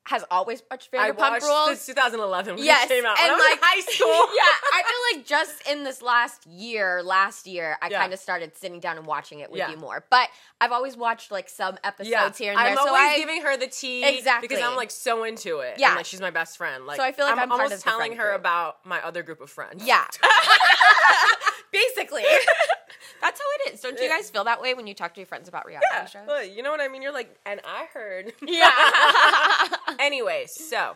[0.05, 1.69] has always watched I Vanderpump watched Rules.
[1.71, 3.17] this 2011 when yes, it came out.
[3.21, 4.09] and I like in high school.
[4.35, 8.01] yeah, I feel like just in this last year, last year, I Yeah.
[8.01, 9.71] kind of started sitting down and watching it with Yeah.
[9.71, 10.05] you more.
[10.11, 10.29] But
[10.61, 12.67] I've always watched like some episodes Yeah, here and there.
[12.71, 14.49] I'm so always I, giving her the tea Exactly.
[14.49, 15.77] because I'm like so into it.
[15.79, 15.89] Yeah.
[15.91, 16.85] and, like she's my best friend.
[16.85, 18.41] Like So I feel like I'm part almost telling her group.
[18.41, 19.85] about my other group of friends.
[19.85, 20.05] yeah,
[21.73, 22.23] basically,
[23.21, 23.81] that's how it is.
[23.81, 26.07] Don't you guys feel that way when you talk to your friends about reality Yeah,
[26.07, 26.27] shows?
[26.27, 27.03] look, you know what I mean?
[27.03, 28.33] You're like, and I heard.
[28.47, 28.69] Yeah.
[29.99, 30.95] anyway, so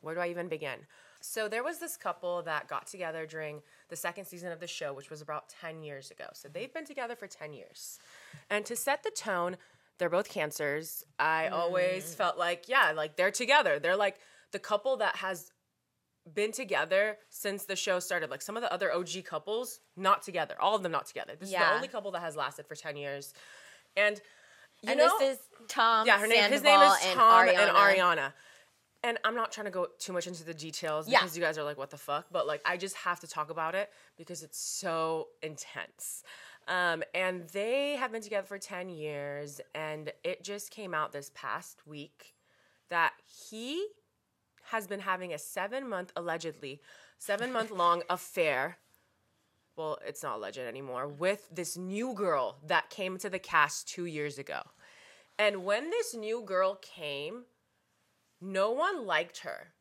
[0.00, 0.80] where do I even begin?
[1.20, 4.92] So there was this couple that got together during the second season of the show,
[4.92, 6.26] which was about 10 years ago.
[6.32, 7.98] So they've been together for 10 years.
[8.50, 9.56] And to set the tone,
[9.98, 11.04] they're both cancers.
[11.18, 11.52] I mm.
[11.52, 13.78] always felt like, yeah, like they're together.
[13.78, 14.18] They're like
[14.52, 15.52] the couple that has
[16.34, 18.30] been together since the show started.
[18.30, 20.54] Like some of the other OG couples, not together.
[20.60, 21.34] All of them not together.
[21.38, 23.32] This is the only couple that has lasted for 10 years.
[23.96, 24.20] And
[24.82, 26.06] you and know, this is Tom.
[26.06, 26.50] yeah, her name.
[26.50, 27.96] His name is Tom and and Ariana.
[27.96, 28.32] Ariana.
[29.02, 31.20] And I'm not trying to go too much into the details Yeah.
[31.20, 32.26] because you guys are like, what the fuck?
[32.32, 36.24] But like, I just have to talk about it because it's so intense.
[36.66, 39.60] Um, and they have been together for 10 years.
[39.74, 42.34] And it just came out this past week
[42.88, 43.86] that he
[44.70, 46.80] has been having a seven month, allegedly,
[47.18, 48.78] seven month long affair.
[49.76, 54.06] Well, it's not alleged anymore, with this new girl that came to the cast two
[54.06, 54.62] years ago.
[55.38, 57.44] And when this new girl came,
[58.40, 59.74] no one liked her.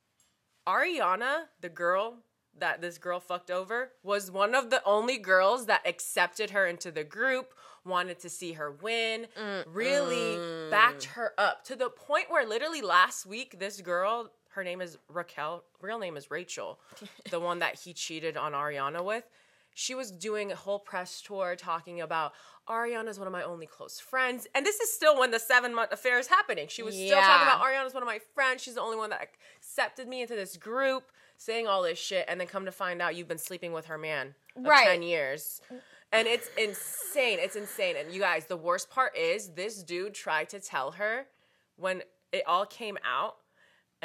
[0.68, 2.18] Ariana, the girl
[2.58, 6.92] that this girl fucked over, was one of the only girls that accepted her into
[6.92, 7.54] the group,
[7.86, 9.28] wanted to see her win,
[9.68, 14.82] really backed her up to the point where literally last week, this girl, her name
[14.82, 16.80] is Raquel, real name is Rachel,
[17.30, 19.26] the one that he cheated on Ariana with.
[19.74, 22.32] she was doing a whole press tour talking about
[22.68, 24.48] Ariana's one of my only close friends.
[24.56, 26.68] And this is still when the seven month affair is happening.
[26.70, 28.64] She was still talking about Ariana's one of my friends.
[28.64, 29.28] She's the only one that
[29.60, 32.26] accepted me into this group, saying all this shit.
[32.28, 34.88] And then come to find out you've been sleeping with her man of Right.
[34.88, 35.62] 10 years.
[36.12, 37.38] And it's insane.
[37.40, 37.96] It's insane.
[38.00, 41.28] And you guys, the worst part is this dude tried to tell her
[41.76, 43.36] when it all came out.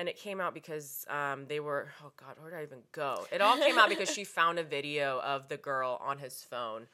[0.00, 3.26] And it came out because um, they were, oh God, where did I even go?
[3.30, 6.86] It all came out because she found a video of the girl on his phone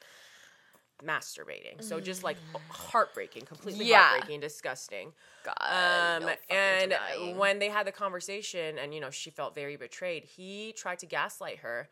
[1.01, 1.81] masturbating.
[1.81, 2.35] So just like
[2.69, 4.09] heartbreaking, completely Yeah.
[4.09, 5.13] heartbreaking, disgusting.
[5.45, 5.53] God.
[5.61, 7.37] Um, no fucking and denying.
[7.37, 11.05] when they had the conversation, and you know, she felt very betrayed, he tried to
[11.05, 11.87] gaslight her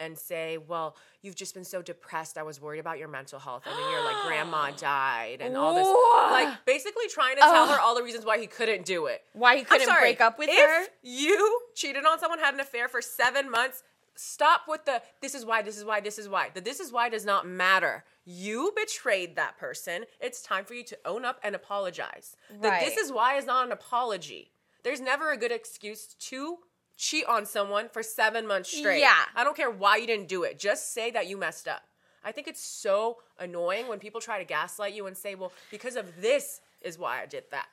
[0.00, 2.36] and say, Well, you've just been so depressed.
[2.38, 3.62] I was worried about your mental health.
[3.66, 6.32] And then your like grandma died and all this.
[6.32, 7.70] Like basically trying to tell Ugh.
[7.70, 9.22] her all the reasons why he couldn't do it.
[9.32, 10.86] Why he I'm couldn't sorry, break up with if her?
[11.02, 13.82] You cheated on someone, had an affair for seven months.
[14.14, 16.50] Stop with the this is why, this is why, this is why.
[16.52, 18.04] The this is why does not matter.
[18.24, 20.04] You betrayed that person.
[20.20, 22.36] It's time for you to own up and apologize.
[22.60, 22.84] The Right.
[22.84, 24.50] this is why is not an apology.
[24.84, 26.58] There's never a good excuse to
[26.96, 29.00] cheat on someone for seven months straight.
[29.00, 29.22] Yeah.
[29.34, 30.58] I don't care why you didn't do it.
[30.58, 31.82] Just say that you messed up.
[32.24, 35.96] I think it's so annoying when people try to gaslight you and say, well, because
[35.96, 37.66] of this is why I did that.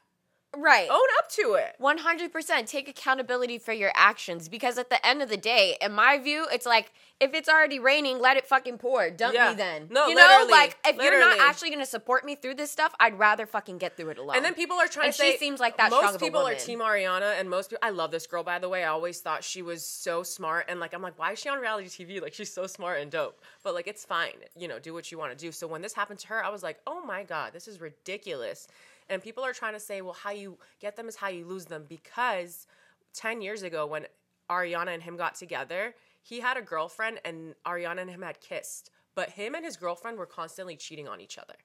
[0.57, 0.89] Right.
[0.89, 1.75] Own up to it.
[1.79, 6.17] 100% take accountability for your actions because at the end of the day in my
[6.17, 9.49] view it's like if it's already raining let it fucking pour dump Yeah.
[9.51, 12.55] me then No, you know like if you're not actually going to support me through
[12.55, 15.13] this stuff i'd rather fucking get through it alone And then people are trying And
[15.13, 16.55] to say she seems like that Most people are.
[16.55, 17.79] Team Ariana, and most people.
[17.83, 18.83] I love this girl, by the way.
[18.83, 21.59] I always thought she was so smart, and like I'm like, why is she on
[21.59, 22.21] reality TV?
[22.21, 23.39] Like she's so smart and dope.
[23.63, 25.51] But like it's fine, you know, do what you want to do.
[25.51, 28.67] So when this happened to her, I was like, oh my god, this is ridiculous.
[29.10, 31.65] And people are trying to say, well, how you get them is how you lose
[31.65, 32.67] them because
[33.13, 34.06] ten years ago when
[34.50, 38.91] Ariana and him got together, he had a girlfriend, and Ariana and him had kissed.
[39.15, 41.56] But him and his girlfriend were constantly cheating on each other.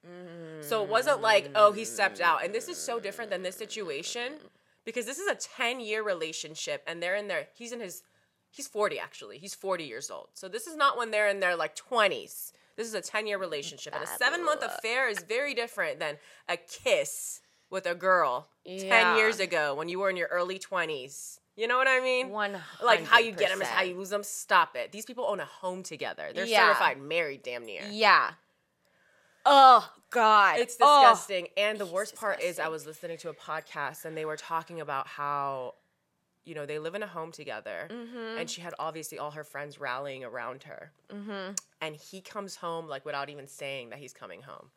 [0.61, 2.43] So it wasn't like, oh, he stepped out.
[2.43, 4.33] And this is so different than this situation
[4.83, 7.47] because this is a 10 year relationship and they're in there.
[7.53, 8.03] he's in his,
[8.49, 9.37] he's 40 actually.
[9.37, 10.29] He's 40 years old.
[10.33, 12.51] So this is not when they're in their like 20s.
[12.75, 13.93] This is a 10 year relationship.
[13.95, 16.17] And a seven month affair is very different than
[16.49, 21.39] a kiss with a girl 10 years ago when you were in your early 20s.
[21.55, 22.29] You know what I mean?
[22.31, 22.59] 100%.
[22.83, 24.23] Like how you get them is how you lose them.
[24.23, 24.91] Stop it.
[24.91, 26.31] These people own a home together.
[26.33, 26.67] They're Yeah.
[26.67, 27.83] certified married damn near.
[27.89, 28.31] yeah
[29.45, 31.01] oh god It's Oh.
[31.03, 31.47] disgusting.
[31.55, 34.81] And the worst part is, I was listening to a podcast and they were talking
[34.81, 35.75] about how,
[36.45, 37.87] you know, they live in a home together.
[37.89, 38.39] Mm-hmm.
[38.39, 40.91] And she had obviously all her friends rallying around her.
[41.09, 41.53] Mm-hmm.
[41.81, 44.69] And he comes home, like, without even saying that he's coming home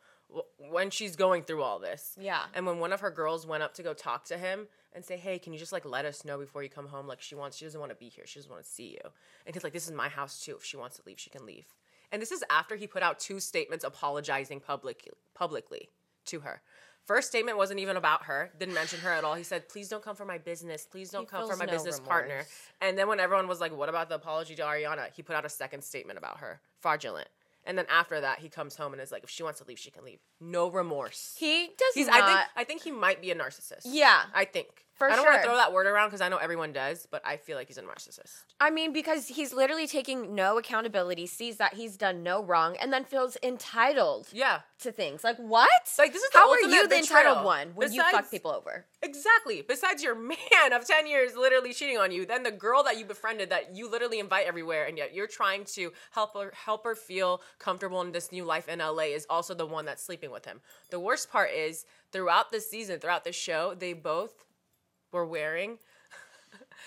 [0.69, 2.15] when she's going through all this.
[2.19, 2.43] Yeah.
[2.53, 5.17] And when one of her girls went up to go talk to him and say,
[5.17, 7.07] hey, can you just, like, let us know before you come home?
[7.07, 8.25] Like, she wants, she doesn't want to be here.
[8.27, 9.11] She doesn't want to see you.
[9.45, 10.55] And he's like, this is my house, too.
[10.55, 11.65] If she wants to leave, she can leave.
[12.11, 15.89] And this is after he put out two statements apologizing public, publicly
[16.25, 16.61] to her.
[17.09, 19.33] First statement wasn't even about her, didn't mention her at all.
[19.33, 20.85] He said, please don't come for my business.
[20.85, 22.45] Please don't He come for my no business partner.
[22.81, 25.11] And then when everyone was like, what about the apology to Ariana?
[25.11, 27.27] He put out a second statement about her, fraudulent.
[27.65, 29.79] And then after that, he comes home and is like, if she wants to leave,
[29.79, 30.19] she can leave.
[30.39, 31.35] No remorse.
[31.39, 33.85] he does He's, not I think, I think he might be a narcissist.
[33.85, 34.85] yeah I think.
[34.99, 37.21] For I don't want to throw that word around because I know everyone does, but
[37.25, 38.43] I feel like he's a narcissist.
[38.59, 42.91] I mean, because he's literally taking no accountability, sees that he's done no wrong, and
[42.93, 44.59] then feels entitled Yeah.
[44.79, 45.23] to things.
[45.23, 45.69] Like what?
[45.97, 46.99] Like, this is the how are you the betrayal.
[47.21, 48.85] entitled one when you fuck people over?
[49.01, 49.61] Exactly.
[49.65, 53.05] Besides your man of 10 years literally cheating on you, then the girl that you
[53.05, 56.95] befriended that you literally invite everywhere and yet you're trying to help her help her
[56.95, 60.45] feel comfortable in this new life in LA is also the one that's sleeping with
[60.45, 60.59] him.
[60.89, 64.43] The worst part is throughout the season, throughout the show, they both
[65.11, 65.77] were wearing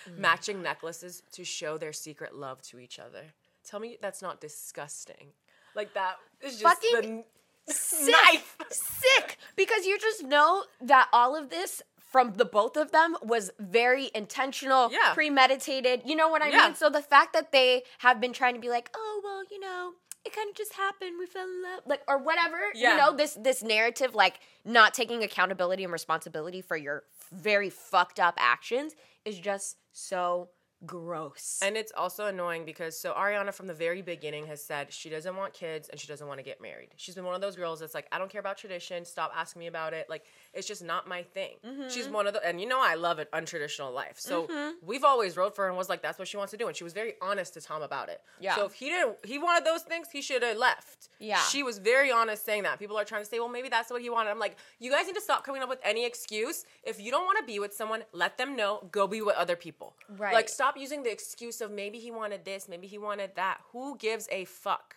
[0.08, 0.18] mm.
[0.18, 3.34] matching necklaces to show their secret love to each other.
[3.64, 5.28] Tell me that's not disgusting.
[5.74, 7.24] Like that is just Fucking
[7.66, 8.56] the Sick, knife.
[8.70, 9.38] sick.
[9.56, 14.10] Because you just know that all of this from the both of them was very
[14.14, 15.14] intentional, Yeah.
[15.14, 16.02] premeditated.
[16.04, 16.66] You know what I Yeah.
[16.66, 16.74] mean?
[16.74, 19.94] So the fact that they have been trying to be like, oh well, you know,
[20.24, 21.18] it kind of just happened.
[21.18, 22.58] We fell in love, like or whatever.
[22.74, 22.92] Yeah.
[22.92, 28.20] You know, this this narrative, like not taking accountability and responsibility for your very fucked
[28.20, 30.50] up actions, is just so
[30.84, 31.60] gross.
[31.62, 35.36] And it's also annoying because so Ariana from the very beginning has said she doesn't
[35.36, 36.90] want kids and she doesn't want to get married.
[36.96, 39.04] She's been one of those girls that's like, I don't care about tradition.
[39.04, 40.06] Stop asking me about it.
[40.08, 41.56] Like, it's just not my thing.
[41.88, 42.12] She's Mm-hmm.
[42.12, 44.16] one of the, and you know, I love an untraditional life.
[44.18, 44.48] So
[44.84, 46.68] we've always wrote for her and was like, that's what she wants to do.
[46.68, 48.20] And she was very honest to Tom about it.
[48.40, 48.56] Yeah.
[48.56, 51.08] So if he didn't, he wanted those things, he should have left.
[51.18, 51.38] Yeah.
[51.38, 52.78] She was very honest saying that.
[52.78, 54.30] People are trying to say, well, maybe that's what he wanted.
[54.30, 56.64] I'm like, you guys need to stop coming up with any excuse.
[56.82, 58.88] If you don't want to be with someone, let them know.
[58.90, 59.94] Go be with other people.
[60.18, 60.34] Right.
[60.34, 63.60] Like, stop using the excuse of maybe he wanted this, maybe he wanted that.
[63.72, 64.96] Who gives a fuck?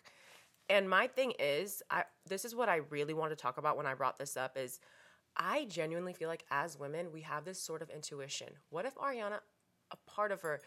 [0.70, 3.86] And my thing is, I this is what I really want to talk about when
[3.86, 4.80] I brought this up is
[5.38, 8.49] I genuinely feel like as women, we have this sort of intuition.
[8.69, 9.39] What if Ariana,
[9.91, 10.61] a part of her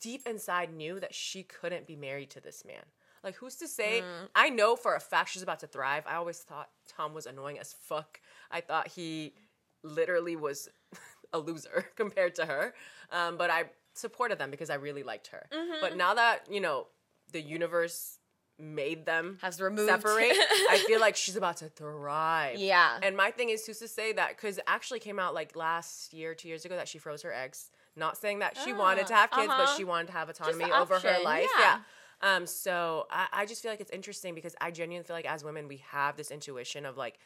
[0.00, 2.82] deep inside knew that she couldn't be married to this man?
[3.22, 4.02] Like who's to say?
[4.34, 6.04] I know for a fact she's about to thrive.
[6.06, 8.20] I always thought Tom was annoying as fuck.
[8.50, 9.34] I thought he
[9.82, 10.68] literally was
[11.32, 12.74] a loser compared to her.
[13.10, 13.64] Um, but I
[13.94, 15.46] supported them because I really liked her.
[15.80, 16.86] But now that, you know,
[17.32, 18.18] the universe
[18.58, 19.88] made them Has removed.
[19.88, 20.32] separate,
[20.70, 22.58] I feel like she's about to thrive.
[22.58, 22.98] Yeah.
[23.02, 26.14] And my thing is who's to say that because it actually came out like last
[26.14, 27.70] year, two years ago, that she froze her eggs.
[27.96, 29.76] Not saying that she wanted to have kids, but uh-huh.
[29.76, 31.48] she wanted to have autonomy over her life.
[31.58, 31.78] yeah.
[32.22, 32.36] Yeah.
[32.36, 35.44] Um, so I, I just feel like it's interesting because I genuinely feel like as
[35.44, 37.18] women we have this intuition of like,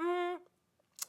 [0.00, 0.36] mm,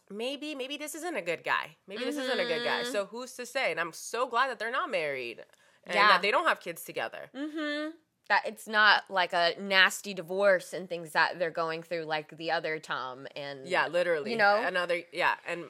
[0.09, 1.77] maybe maybe this isn't a good guy.
[1.87, 2.83] Maybe this isn't a good guy.
[2.83, 3.71] So who's to say?
[3.71, 5.43] And I'm so glad that they're not married
[5.85, 6.09] and Yeah.
[6.09, 7.29] that they don't have kids together.
[7.35, 7.91] Mm-hmm.
[8.29, 12.51] That it's not like a nasty divorce and things that they're going through like the
[12.51, 14.31] other Tom and Yeah, literally.
[14.31, 14.63] You know?
[14.65, 15.65] another yeah, and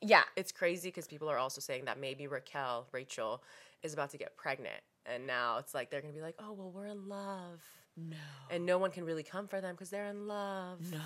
[0.00, 3.42] yeah it's crazy because people are also saying that maybe Raquel, Rachel,
[3.82, 6.70] is about to get pregnant, and now it's like they're gonna be like, oh well,
[6.70, 7.60] we're in love,
[7.96, 8.16] no
[8.50, 10.78] and no one can really come for them because they're in love.
[10.90, 10.98] no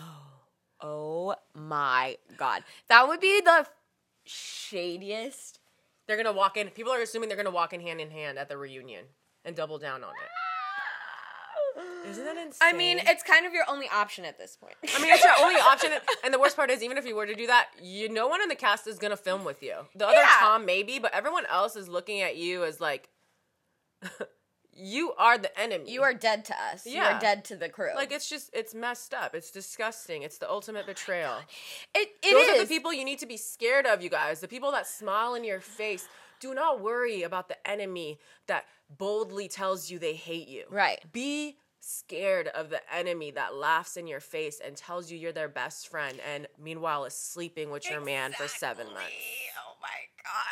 [0.82, 3.66] oh my god that would be the
[4.26, 5.59] shadiest
[6.07, 6.68] They're gonna walk in.
[6.70, 9.05] People are assuming they're gonna walk in hand in hand at the reunion
[9.44, 10.30] and double down on it.
[12.08, 12.58] Isn't that insane?
[12.62, 15.32] I mean it's kind of your only option at this point I mean, it's your
[15.40, 15.90] only option.
[16.24, 18.42] And the worst part is, even if you were to do that, you no one
[18.42, 19.74] in the cast is gonna film with you.
[19.94, 20.28] The other Yeah.
[20.40, 23.08] Tom maybe, but everyone else is looking at you as like,
[24.72, 25.90] you are the enemy.
[25.92, 28.74] you are dead to us you are dead to the crew like it's just it's
[28.74, 29.34] messed up.
[29.34, 30.22] It's disgusting.
[30.22, 31.34] It's the ultimate betrayal.
[31.94, 32.60] it, it Those is.
[32.60, 34.40] are the people you need to be scared of, you guys.
[34.40, 36.08] The people that smile in your face.
[36.40, 38.64] Do not worry about the enemy that
[38.99, 40.64] boldly tells you they hate you.
[40.70, 41.01] Right.
[41.12, 45.49] Be scared of the enemy that laughs in your face and tells you you're their
[45.49, 49.09] best friend and meanwhile is sleeping with your man for seven months.
[49.66, 49.88] Oh my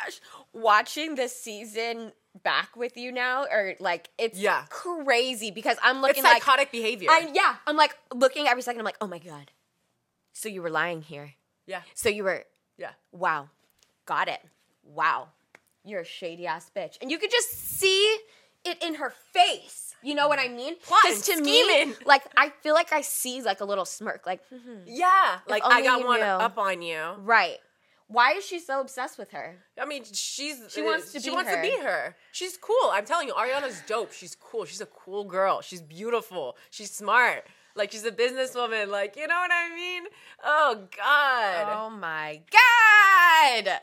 [0.07, 0.19] gosh.
[0.53, 2.13] Watching this season
[2.43, 4.65] back with you now, or like it's Yeah.
[4.69, 7.09] crazy because I'm It's looking like psychotic behavior.
[7.11, 8.79] I yeah, I'm like looking every second.
[8.79, 9.51] I'm like, oh my god.
[10.33, 11.33] So you were lying here.
[11.67, 11.81] yeah.
[11.93, 12.45] So you were
[12.77, 12.91] Yeah.
[13.11, 13.49] wow,
[14.05, 14.41] got it.
[14.83, 15.29] Wow,
[15.85, 18.17] you're a shady ass bitch, and you could just see
[18.65, 19.95] it in her face.
[20.01, 20.75] You know what I mean?
[20.79, 21.89] Because to scheming.
[21.89, 24.83] me, like I feel like I see like a little smirk, like mm-hmm.
[24.85, 25.39] Yeah.
[25.47, 26.25] Like I got one knew.
[26.25, 27.01] up on you.
[27.19, 27.57] right.
[28.07, 29.57] Why is she so obsessed with her?
[29.79, 31.57] I mean, she's She uh, wants to she be wants her.
[31.57, 32.15] to be her.
[32.31, 32.89] She's cool.
[32.91, 34.13] I'm telling you, Ariana's dope.
[34.13, 34.65] She's cool.
[34.65, 35.61] She's a cool girl.
[35.61, 36.57] She's beautiful.
[36.71, 37.45] She's smart.
[37.75, 38.87] Like she's a businesswoman.
[38.87, 40.03] Like you know what I mean?
[40.43, 41.67] Oh God.
[41.83, 42.41] Oh my
[43.63, 43.79] god!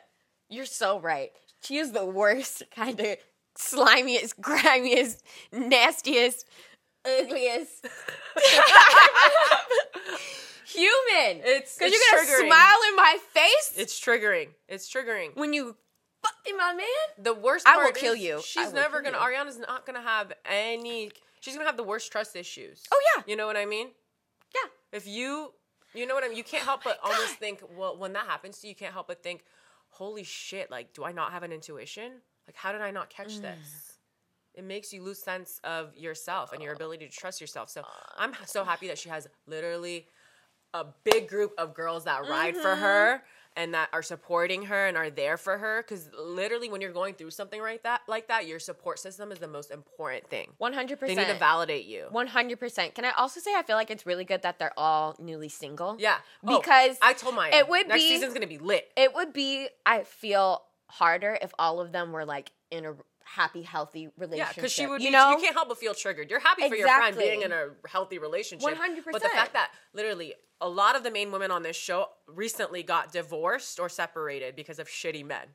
[0.49, 1.31] You're so right.
[1.63, 3.17] She is the worst kind of
[3.59, 6.47] slimiest, grimiest, nastiest,
[7.05, 7.87] ugliest
[10.67, 11.39] human.
[11.45, 12.47] It's- because you're gonna triggering.
[12.49, 14.49] smile in my face It's triggering.
[14.69, 15.37] It's triggering.
[15.37, 15.77] when you
[16.23, 17.25] fucking my man.
[17.25, 17.67] The worst.
[17.69, 18.41] I will kill you.
[18.45, 19.17] She's never gonna.
[19.19, 19.23] you.
[19.23, 21.11] Ariana's not gonna have any.
[21.41, 22.83] She's gonna have the worst trust issues.
[22.93, 23.89] Oh yeah, You know what I mean?
[24.55, 24.69] yeah.
[24.93, 25.53] If you,
[25.95, 26.37] you know what I mean.
[26.37, 27.61] You can't help but oh almost think.
[27.77, 29.45] Well, when that happens to you, you can't help but think,
[29.97, 30.71] "Holy shit!
[30.71, 32.13] Like, do I not have an intuition?
[32.47, 33.43] Like, how did I not catch mm.
[33.43, 33.99] this?"
[34.55, 37.69] It makes you lose sense of yourself and your ability to trust yourself.
[37.69, 37.83] So
[38.17, 40.07] I'm so happy that she has literally
[40.73, 42.81] a big group of girls that ride for mm-hmm.
[42.81, 43.23] her
[43.57, 45.83] and that are supporting her and are there for her.
[45.83, 49.39] Because literally, when you're going through something like that, like that, your support system is
[49.39, 50.53] the most important thing.
[50.61, 51.19] 100% They percent.
[51.19, 52.07] need to validate you.
[52.11, 52.95] One hundred percent.
[52.95, 55.97] Can I also say I feel like it's really good that they're all newly single?
[55.99, 58.91] Yeah, Oh, Because I told my it would next be- season's gonna be lit.
[58.97, 62.95] It would be, I feel, harder if all of them were like in a
[63.25, 64.47] happy, healthy relationship.
[64.47, 65.01] Yeah, because she would.
[65.03, 66.31] you be- know, you can't help but feel triggered.
[66.31, 68.69] You're happy for your friend being in a healthy relationship.
[68.79, 68.79] 100%.
[69.11, 72.83] But the fact that literally a lot of the main women on this show recently
[72.83, 75.47] got divorced or separated because of shitty men.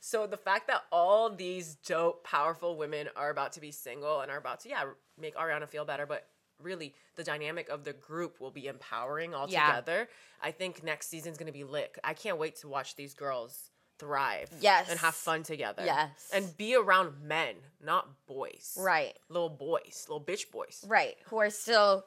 [0.00, 4.30] So the fact that all these dope, powerful women are about to be single and
[4.30, 4.84] are about to yeah
[5.18, 6.26] make Ariana feel better, but
[6.62, 9.66] really the dynamic of the group will be empowering all Yeah.
[9.66, 10.08] together.
[10.42, 11.96] I think next season's gonna be lit.
[12.04, 14.50] I can't wait to watch these girls thrive.
[14.60, 14.88] Yes.
[14.90, 15.84] And have fun together.
[15.84, 16.30] Yes.
[16.32, 20.82] And be around men, not boys right, little boys, little bitch boys.
[20.86, 22.06] right, who are still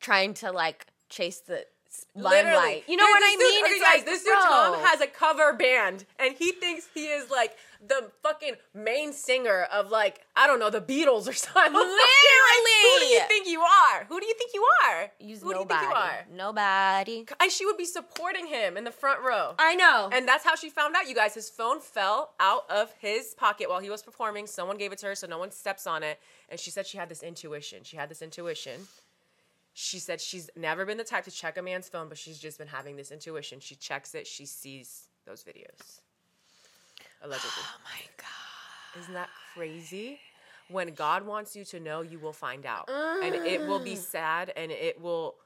[0.00, 1.64] trying to like chase the
[1.98, 2.46] s- Literally.
[2.56, 2.84] limelight.
[2.88, 3.64] You know There's what I dude- mean?
[3.64, 7.06] okay, It's guys, like, this dude Tom has a cover band, and he thinks he
[7.06, 11.72] is like the fucking main singer of like I don't know the Beatles or something.
[11.72, 14.04] Like, who do you think you are?
[14.08, 15.10] Who do you think you are?
[15.20, 15.68] Use who nobody.
[15.68, 16.26] do you think you are?
[16.52, 17.26] Nobody.
[17.40, 19.54] And she would be supporting him in the front row.
[19.58, 20.08] I know.
[20.12, 21.34] And that's how she found out, you guys.
[21.34, 24.46] His phone fell out of his pocket while he was performing.
[24.46, 26.18] Someone gave it to her so no one steps on it.
[26.48, 27.84] And she said she had this intuition.
[27.84, 28.88] She had this intuition.
[29.80, 32.58] She said she's never been the type to check a man's phone, but she's just
[32.58, 33.60] been having this intuition.
[33.60, 36.00] She checks it, she sees those videos.
[37.22, 37.50] Allegedly.
[37.62, 39.00] Oh my god.
[39.00, 40.18] Isn't that crazy?
[40.68, 42.90] When God wants you to know, you will find out.
[43.22, 45.36] And it will be sad and it will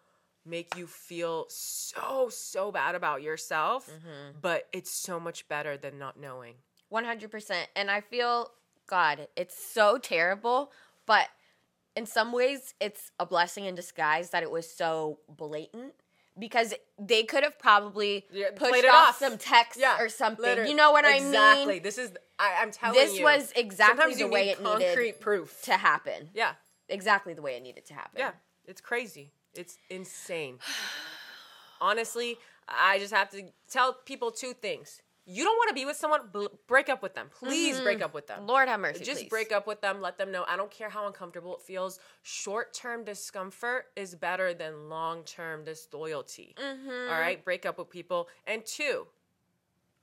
[0.47, 3.91] make you feel so, so bad about yourself.
[3.91, 4.39] Mm-hmm.
[4.41, 6.55] But it's so much better than not knowing.
[6.91, 7.67] 100%.
[7.77, 8.51] And I feel,
[8.87, 10.73] God, it's so terrible,
[11.05, 11.29] but
[11.97, 15.93] in some ways, it's a blessing in disguise that it was so blatant
[16.39, 19.19] because they could have probably Yeah, pushed off, off.
[19.19, 20.43] some text or something.
[20.45, 20.71] literally.
[20.71, 21.27] You know what exactly.
[21.27, 21.35] I mean?
[21.35, 21.79] Exactly.
[21.81, 23.27] This is, I, I'm telling This you.
[23.27, 25.61] This was exactly the way it needed concrete proof.
[25.63, 26.31] To happen.
[26.35, 26.53] yeah.
[26.89, 28.19] Exactly the way it needed to happen.
[28.19, 28.33] Yeah,
[28.67, 29.31] it's crazy.
[29.55, 30.59] It's insane.
[31.81, 32.37] Honestly,
[32.69, 35.01] I just have to tell people two things.
[35.25, 37.29] You don't want to be with someone, bl- break up with them.
[37.33, 38.07] Please break mm-hmm.
[38.07, 38.47] up with them.
[38.47, 39.05] Lord have mercy.
[39.05, 39.29] Just please.
[39.29, 40.01] break up with them.
[40.01, 40.45] Let them know.
[40.49, 42.01] I don't care how uncomfortable it feels.
[42.23, 46.57] Short term discomfort is better than long term disloyalty.
[46.61, 47.13] Mm-hmm.
[47.13, 47.43] All right?
[47.45, 48.29] Break up with people.
[48.49, 49.07] And two,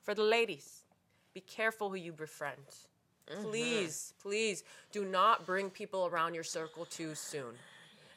[0.02, 0.86] for the ladies,
[1.34, 2.58] be careful who you befriend.
[3.30, 3.44] Mm-hmm.
[3.44, 7.56] Please, please do not bring people around your circle too soon.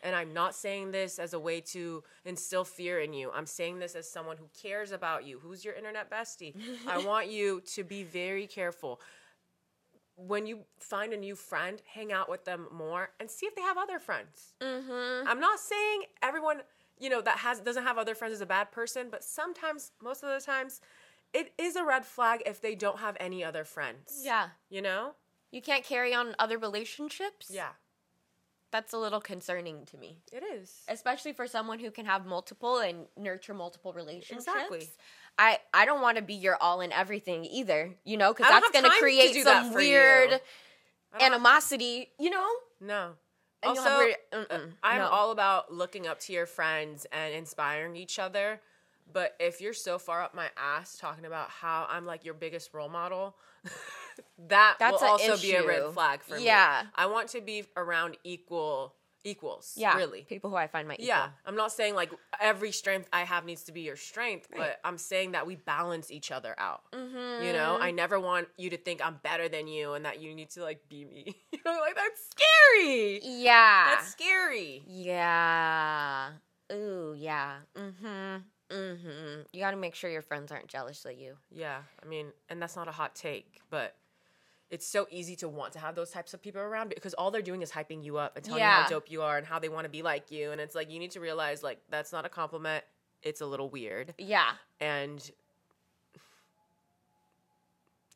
[0.02, 3.30] And I'm not saying this as a way to instill fear in you.
[3.32, 5.38] I'm saying this as someone who cares about you.
[5.38, 6.54] Who's your internet bestie?
[6.88, 9.00] I want you to be very careful.
[10.16, 13.62] When you find a new friend, hang out with them more and see if they
[13.62, 14.54] have other friends.
[14.60, 15.28] Mm-hmm.
[15.28, 16.62] I'm not saying everyone,
[16.98, 20.22] you know, that has doesn't have other friends is a bad person, but sometimes, most
[20.22, 20.80] of the times,
[21.32, 24.20] it is a red flag if they don't have any other friends.
[24.22, 24.48] Yeah.
[24.68, 25.14] You know?
[25.50, 27.50] You can't carry on other relationships?
[27.52, 27.70] Yeah.
[28.72, 30.18] That's a little concerning to me.
[30.32, 30.80] It is.
[30.88, 34.46] Especially for someone who can have multiple and nurture multiple relationships.
[34.48, 34.88] Exactly.
[35.38, 38.70] I, I don't want to be your all in everything either, you know, because that's
[38.70, 39.74] going to create some you.
[39.76, 40.42] weird I don't
[41.12, 42.48] have- animosity, you know?
[42.80, 43.10] No.
[43.62, 45.08] And also, have uh, re- uh, uh, I'm no.
[45.08, 48.60] all about looking up to your friends and inspiring each other.
[49.12, 52.72] But if you're so far up my ass talking about how I'm like your biggest
[52.72, 53.36] role model,
[54.48, 56.44] that That's will also be a red flag for me.
[56.44, 56.84] Yeah.
[56.94, 58.94] I want to be around equal
[59.24, 59.74] equals.
[59.76, 59.96] Yeah.
[59.96, 60.22] Really.
[60.22, 61.06] People who I find my equal.
[61.06, 62.10] Yeah, I'm not saying like
[62.40, 66.10] every strength I have needs to be your strength, but I'm saying that we balance
[66.10, 66.82] each other out.
[66.92, 67.44] Mm-hmm.
[67.44, 70.34] You know, I never want you to think I'm better than you and that you
[70.34, 71.36] need to like be me.
[71.52, 73.20] You know, like that's scary.
[73.22, 73.94] Yeah.
[73.94, 74.82] That's scary.
[74.86, 76.30] yeah.
[76.72, 77.56] Ooh, yeah.
[77.76, 78.38] Mm-hmm.
[78.72, 79.42] Mm-hmm.
[79.52, 81.36] You got to make sure your friends aren't jealous of you.
[81.50, 83.94] Yeah, I mean, and that's not a hot take, but
[84.70, 87.42] it's so easy to want to have those types of people around because all they're
[87.42, 89.68] doing is hyping you up and telling you how dope you are and how they
[89.68, 90.50] want to be like you.
[90.50, 92.82] And it's like you need to realize like that's not a compliment.
[93.22, 94.14] It's a little weird.
[94.16, 94.50] Yeah.
[94.80, 95.30] And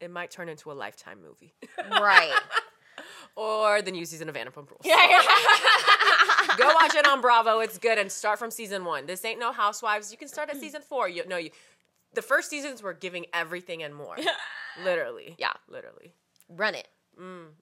[0.01, 1.55] it might turn into a lifetime movie.
[1.91, 2.39] Right.
[3.37, 4.85] or the new season of Vanderpump Rules.
[6.57, 7.61] Go watch it on Bravo.
[7.61, 9.07] It's good and start from season one.
[9.07, 10.11] This ain't no Housewives.
[10.13, 11.09] You can start at season four.
[11.09, 11.51] You know you.
[12.15, 14.17] The first seasons were giving everything and more.
[14.85, 15.35] Literally.
[15.39, 15.53] Yeah.
[15.69, 16.13] Literally.
[16.49, 16.89] Run it.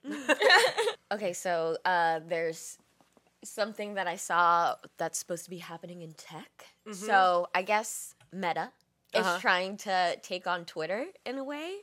[1.12, 2.78] okay, so uh, there's
[3.44, 6.66] something that I saw that's supposed to be happening in tech.
[6.92, 8.70] So I guess Meta
[9.14, 9.34] Uh-huh.
[9.36, 11.76] is trying to take on Twitter in a way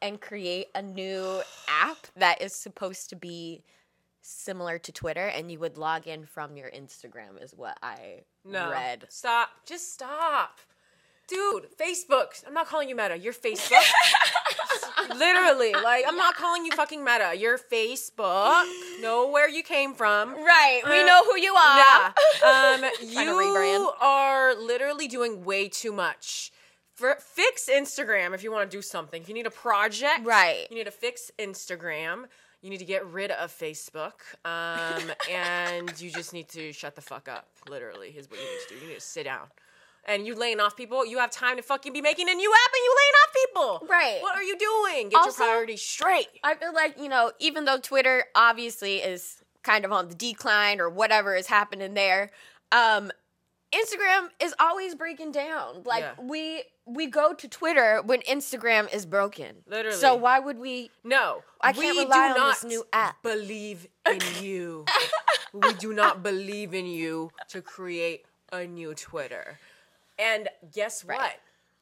[0.00, 3.62] and create a new app that is supposed to be
[4.28, 8.70] similar to Twitter, and you would log in from your Instagram, is what I No.
[8.70, 9.06] read.
[9.08, 9.48] Stop.
[9.66, 10.58] Just stop.
[11.26, 12.42] Dude, Facebook.
[12.46, 13.16] I'm not calling you Meta.
[13.18, 13.84] You're Facebook.
[15.14, 15.72] Literally.
[15.72, 17.34] Like, I'm not calling you fucking Meta.
[17.36, 18.64] You're Facebook.
[19.00, 20.34] Know where you came from.
[20.34, 21.78] Right, we Uh, know who you are.
[21.78, 22.12] Yeah.
[22.48, 26.52] Um, you are literally doing way too much.
[26.94, 29.22] For, fix Instagram if you want to do something.
[29.22, 30.66] If you need a project, Right.
[30.70, 32.24] You need to fix Instagram.
[32.62, 37.00] You need to get rid of Facebook, um, and you just need to shut the
[37.02, 37.46] fuck up.
[37.68, 38.80] Literally, is what you need to do.
[38.80, 39.46] You need to sit down.
[40.04, 41.04] And you laying off people.
[41.06, 43.88] You have time to fucking be making a new app, and you laying off people.
[43.88, 44.18] Right.
[44.22, 45.08] What are you doing?
[45.10, 46.28] Get Also- your priorities straight.
[46.42, 50.80] I feel like, you know, even though Twitter obviously is kind of on the decline
[50.80, 52.30] or whatever is happening there,
[52.72, 53.12] um,
[53.72, 55.82] Instagram is always breaking down.
[55.84, 56.14] Like Yeah.
[56.22, 59.62] we we go to Twitter when Instagram is broken.
[59.66, 59.96] Literally.
[59.98, 63.22] So why would we No, I can't we rely do on not this new app.
[63.22, 64.86] Believe in you.
[65.52, 69.58] we do not believe in you to create a new Twitter.
[70.18, 71.18] And guess Right.
[71.18, 71.40] what?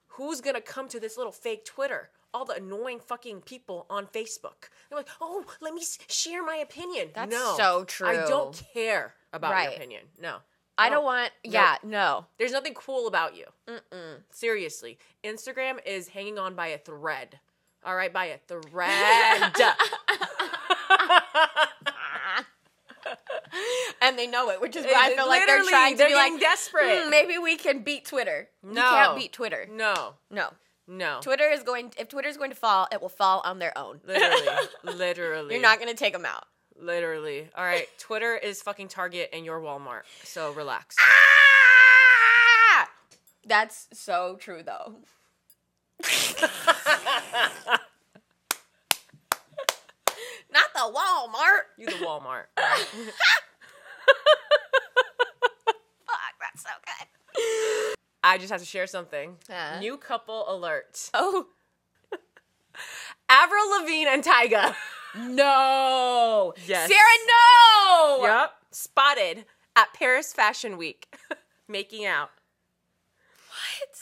[0.08, 2.10] Who's gonna come to this little fake Twitter?
[2.34, 4.68] All the annoying fucking people on Facebook.
[4.88, 8.08] They're like, "Oh, let me share my opinion." That's no, so true.
[8.08, 10.10] I don't care about your opinion.
[10.18, 10.38] No,
[10.78, 12.26] I don't want yeah, no.
[12.38, 13.46] There's nothing cool about you.
[14.30, 17.38] Seriously, Instagram is hanging on by a thread.
[17.84, 19.52] All right, by a thread.
[24.02, 25.98] And they know it, which is why I It's feel like they're literally- trying to
[25.98, 27.04] they're be like getting desperate.
[27.04, 28.48] "Hmm, maybe we can beat Twitter.
[28.62, 28.82] You No.
[28.82, 29.66] can't beat Twitter.
[29.70, 30.50] No, No.
[30.86, 31.20] no.
[31.22, 34.00] Twitter is going if Twitter is going to fall, it will fall on their own.
[34.04, 34.46] Literally,
[34.84, 35.54] literally.
[35.54, 36.44] You're not going to take them out.
[36.80, 37.48] Literally.
[37.56, 37.86] All right.
[37.98, 40.02] Twitter is fucking Target and your Walmart.
[40.24, 40.96] So relax.
[41.00, 42.88] Ah!
[43.46, 44.96] That's so true though.
[50.52, 51.62] Not the Walmart.
[51.78, 52.44] You the Walmart.
[56.06, 57.06] Fuck, that's so good.
[58.22, 59.36] I just have to share something.
[59.48, 59.78] Uh.
[59.80, 61.10] New couple alert.
[61.14, 61.46] Oh
[63.28, 64.74] Avril Lavigne and Tyga.
[65.18, 66.54] No.
[66.66, 66.88] Yes.
[66.88, 68.18] Sarah, no.
[68.22, 68.52] Yep.
[68.70, 69.44] Spotted
[69.74, 71.14] at Paris Fashion Week.
[71.68, 72.30] Making out.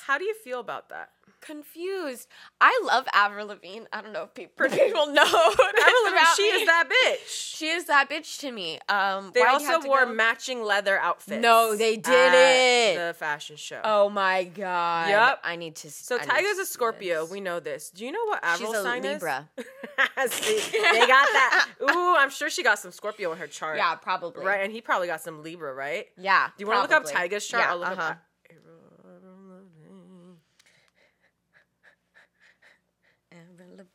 [0.06, 1.10] How do you feel about that?
[1.40, 2.28] Confused.
[2.60, 3.84] I love Avril Lavigne.
[3.90, 5.22] I don't know if people, people know.
[5.24, 6.48] Avril Lavigne, she me.
[6.48, 7.56] is that bitch.
[7.56, 8.78] She is that bitch to me.
[8.90, 11.40] Um, They why'd you have also wore go- matching leather outfits.
[11.40, 13.06] No, they didn't.
[13.06, 13.80] The fashion show.
[13.82, 15.08] Oh my god.
[15.08, 15.40] Yep.
[15.42, 15.90] I need to.
[15.90, 17.24] So I Tyga's a Scorpio.
[17.24, 17.90] We know this.
[17.90, 19.48] Do you know what Avril's She's a sign Libra.
[19.58, 20.32] is?
[20.32, 21.68] See, they got that.
[21.82, 23.78] Ooh, I'm sure she got some Scorpio in her chart.
[23.78, 24.44] Yeah, probably.
[24.44, 26.08] Right, and he probably got some Libra, right?
[26.18, 26.48] Yeah.
[26.58, 27.10] Do you want to look up.
[27.10, 27.64] Tyga's chart?
[27.64, 28.02] Yeah, I'll look uh-huh.
[28.02, 28.18] up.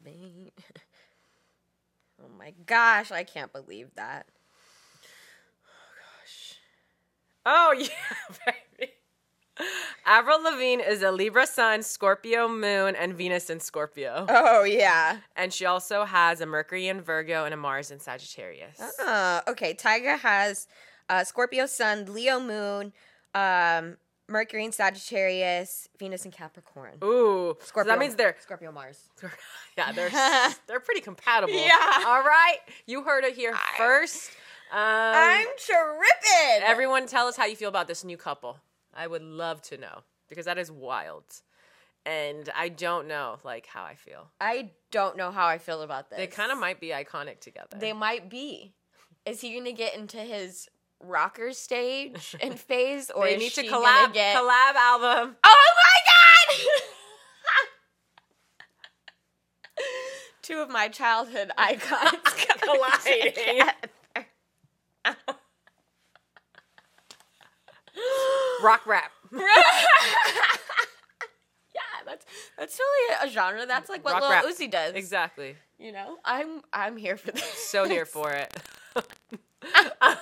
[0.04, 0.50] Lavigne.
[2.22, 4.26] Oh my gosh, I can't believe that.
[5.66, 5.90] Oh,
[6.22, 6.56] gosh.
[7.46, 8.92] Oh yeah, baby.
[10.06, 14.26] Avril Lavigne is a Libra Sun, Scorpio Moon, and Venus in Scorpio.
[14.30, 15.18] Oh yeah.
[15.36, 18.80] And she also has a Mercury in Virgo and a Mars in Sagittarius.
[19.00, 20.68] Uh, okay, Tyga has
[21.10, 22.94] uh, Scorpio Sun, Leo Moon,
[23.34, 23.98] um,
[24.30, 26.98] Mercury and Sagittarius, Venus and Capricorn.
[27.04, 27.92] Ooh, so Scorpio.
[27.92, 29.10] that means they're Scorpio Mars.
[29.78, 30.10] yeah they're
[30.68, 31.54] they're pretty compatible.
[31.54, 32.04] Yeah.
[32.06, 34.32] All right, you heard it here first.
[34.72, 36.64] Um, I'm tripping.
[36.64, 38.60] everyone, tell us how you feel about this new couple.
[38.94, 41.24] I would love to know because that is wild,
[42.06, 44.30] and I don't know like how I feel.
[44.40, 46.18] I don't know how I feel about this.
[46.18, 47.78] They kind of might be iconic together.
[47.78, 48.74] They might be.
[49.26, 50.70] Is he gonna get into his
[51.02, 54.36] rocker stage and phase, or They need to collab get?
[54.36, 55.36] collab album.
[55.46, 56.56] oh my god!
[60.42, 62.12] Two of my childhood icons
[62.62, 63.62] Colliding.
[68.62, 69.12] Rock rap.
[69.34, 69.42] yeah,
[72.06, 72.26] that's
[72.58, 73.66] that's totally a genre.
[73.66, 74.46] That's like what Rock Lil rap.
[74.46, 74.94] Uzi does.
[74.96, 75.56] Exactly.
[75.78, 77.44] You know, I'm I'm here for this.
[77.44, 78.54] So here for it.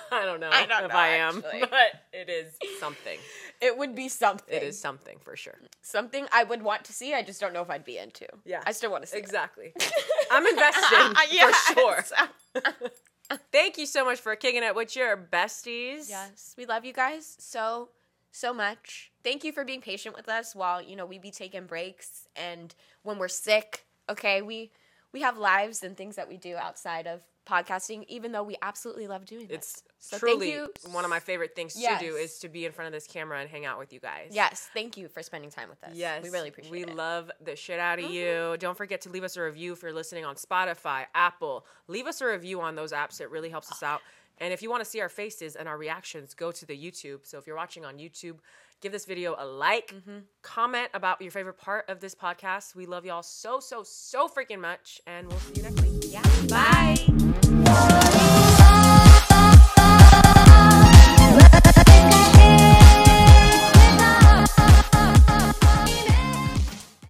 [0.12, 1.60] I don't know I don't if know, I am, actually.
[1.70, 3.18] but it is something.
[3.60, 4.54] It would be something.
[4.54, 5.58] It is something for sure.
[5.82, 7.14] something I would want to see.
[7.14, 8.26] I just don't know if I'd be into.
[8.44, 8.62] Yeah.
[8.66, 9.16] I still want to see.
[9.16, 9.20] it.
[9.20, 9.72] Exactly.
[10.30, 11.56] I'm investing Yes.
[11.72, 12.04] for sure.
[13.52, 16.08] Thank you so much for kicking it with your besties.
[16.08, 17.90] Yes, we love you guys so
[18.30, 19.10] so much.
[19.24, 22.74] Thank you for being patient with us while you know we be taking breaks and
[23.02, 23.84] when we're sick.
[24.08, 24.70] Okay, we
[25.12, 29.06] we have lives and things that we do outside of podcasting, even though we absolutely
[29.06, 29.56] love doing this.
[29.56, 32.00] It's So thank truly one of my favorite things Yes.
[32.00, 34.00] to do is to be in front of this camera and hang out with you
[34.00, 34.28] guys.
[34.32, 35.90] Yes, thank you for spending time with us.
[35.94, 36.22] Yes.
[36.22, 36.88] we really appreciate We it.
[36.88, 36.98] Mm-hmm.
[36.98, 38.56] love the shit out of you.
[38.58, 41.64] Don't forget to leave us a review if you're listening on Spotify, Apple.
[41.88, 43.20] Leave us a review on those apps.
[43.20, 44.00] It really helps us out.
[44.40, 47.26] And if you want to see our faces and our reactions, go to the YouTube.
[47.26, 48.36] So if you're watching on YouTube,
[48.80, 50.18] give this video a like, Mm-hmm.
[50.42, 52.76] comment about your favorite part of this podcast.
[52.76, 55.00] We love y'all so, so, so freaking much.
[55.08, 56.04] And we'll see you next week.
[56.12, 57.17] yeah.
[57.68, 58.17] Bye.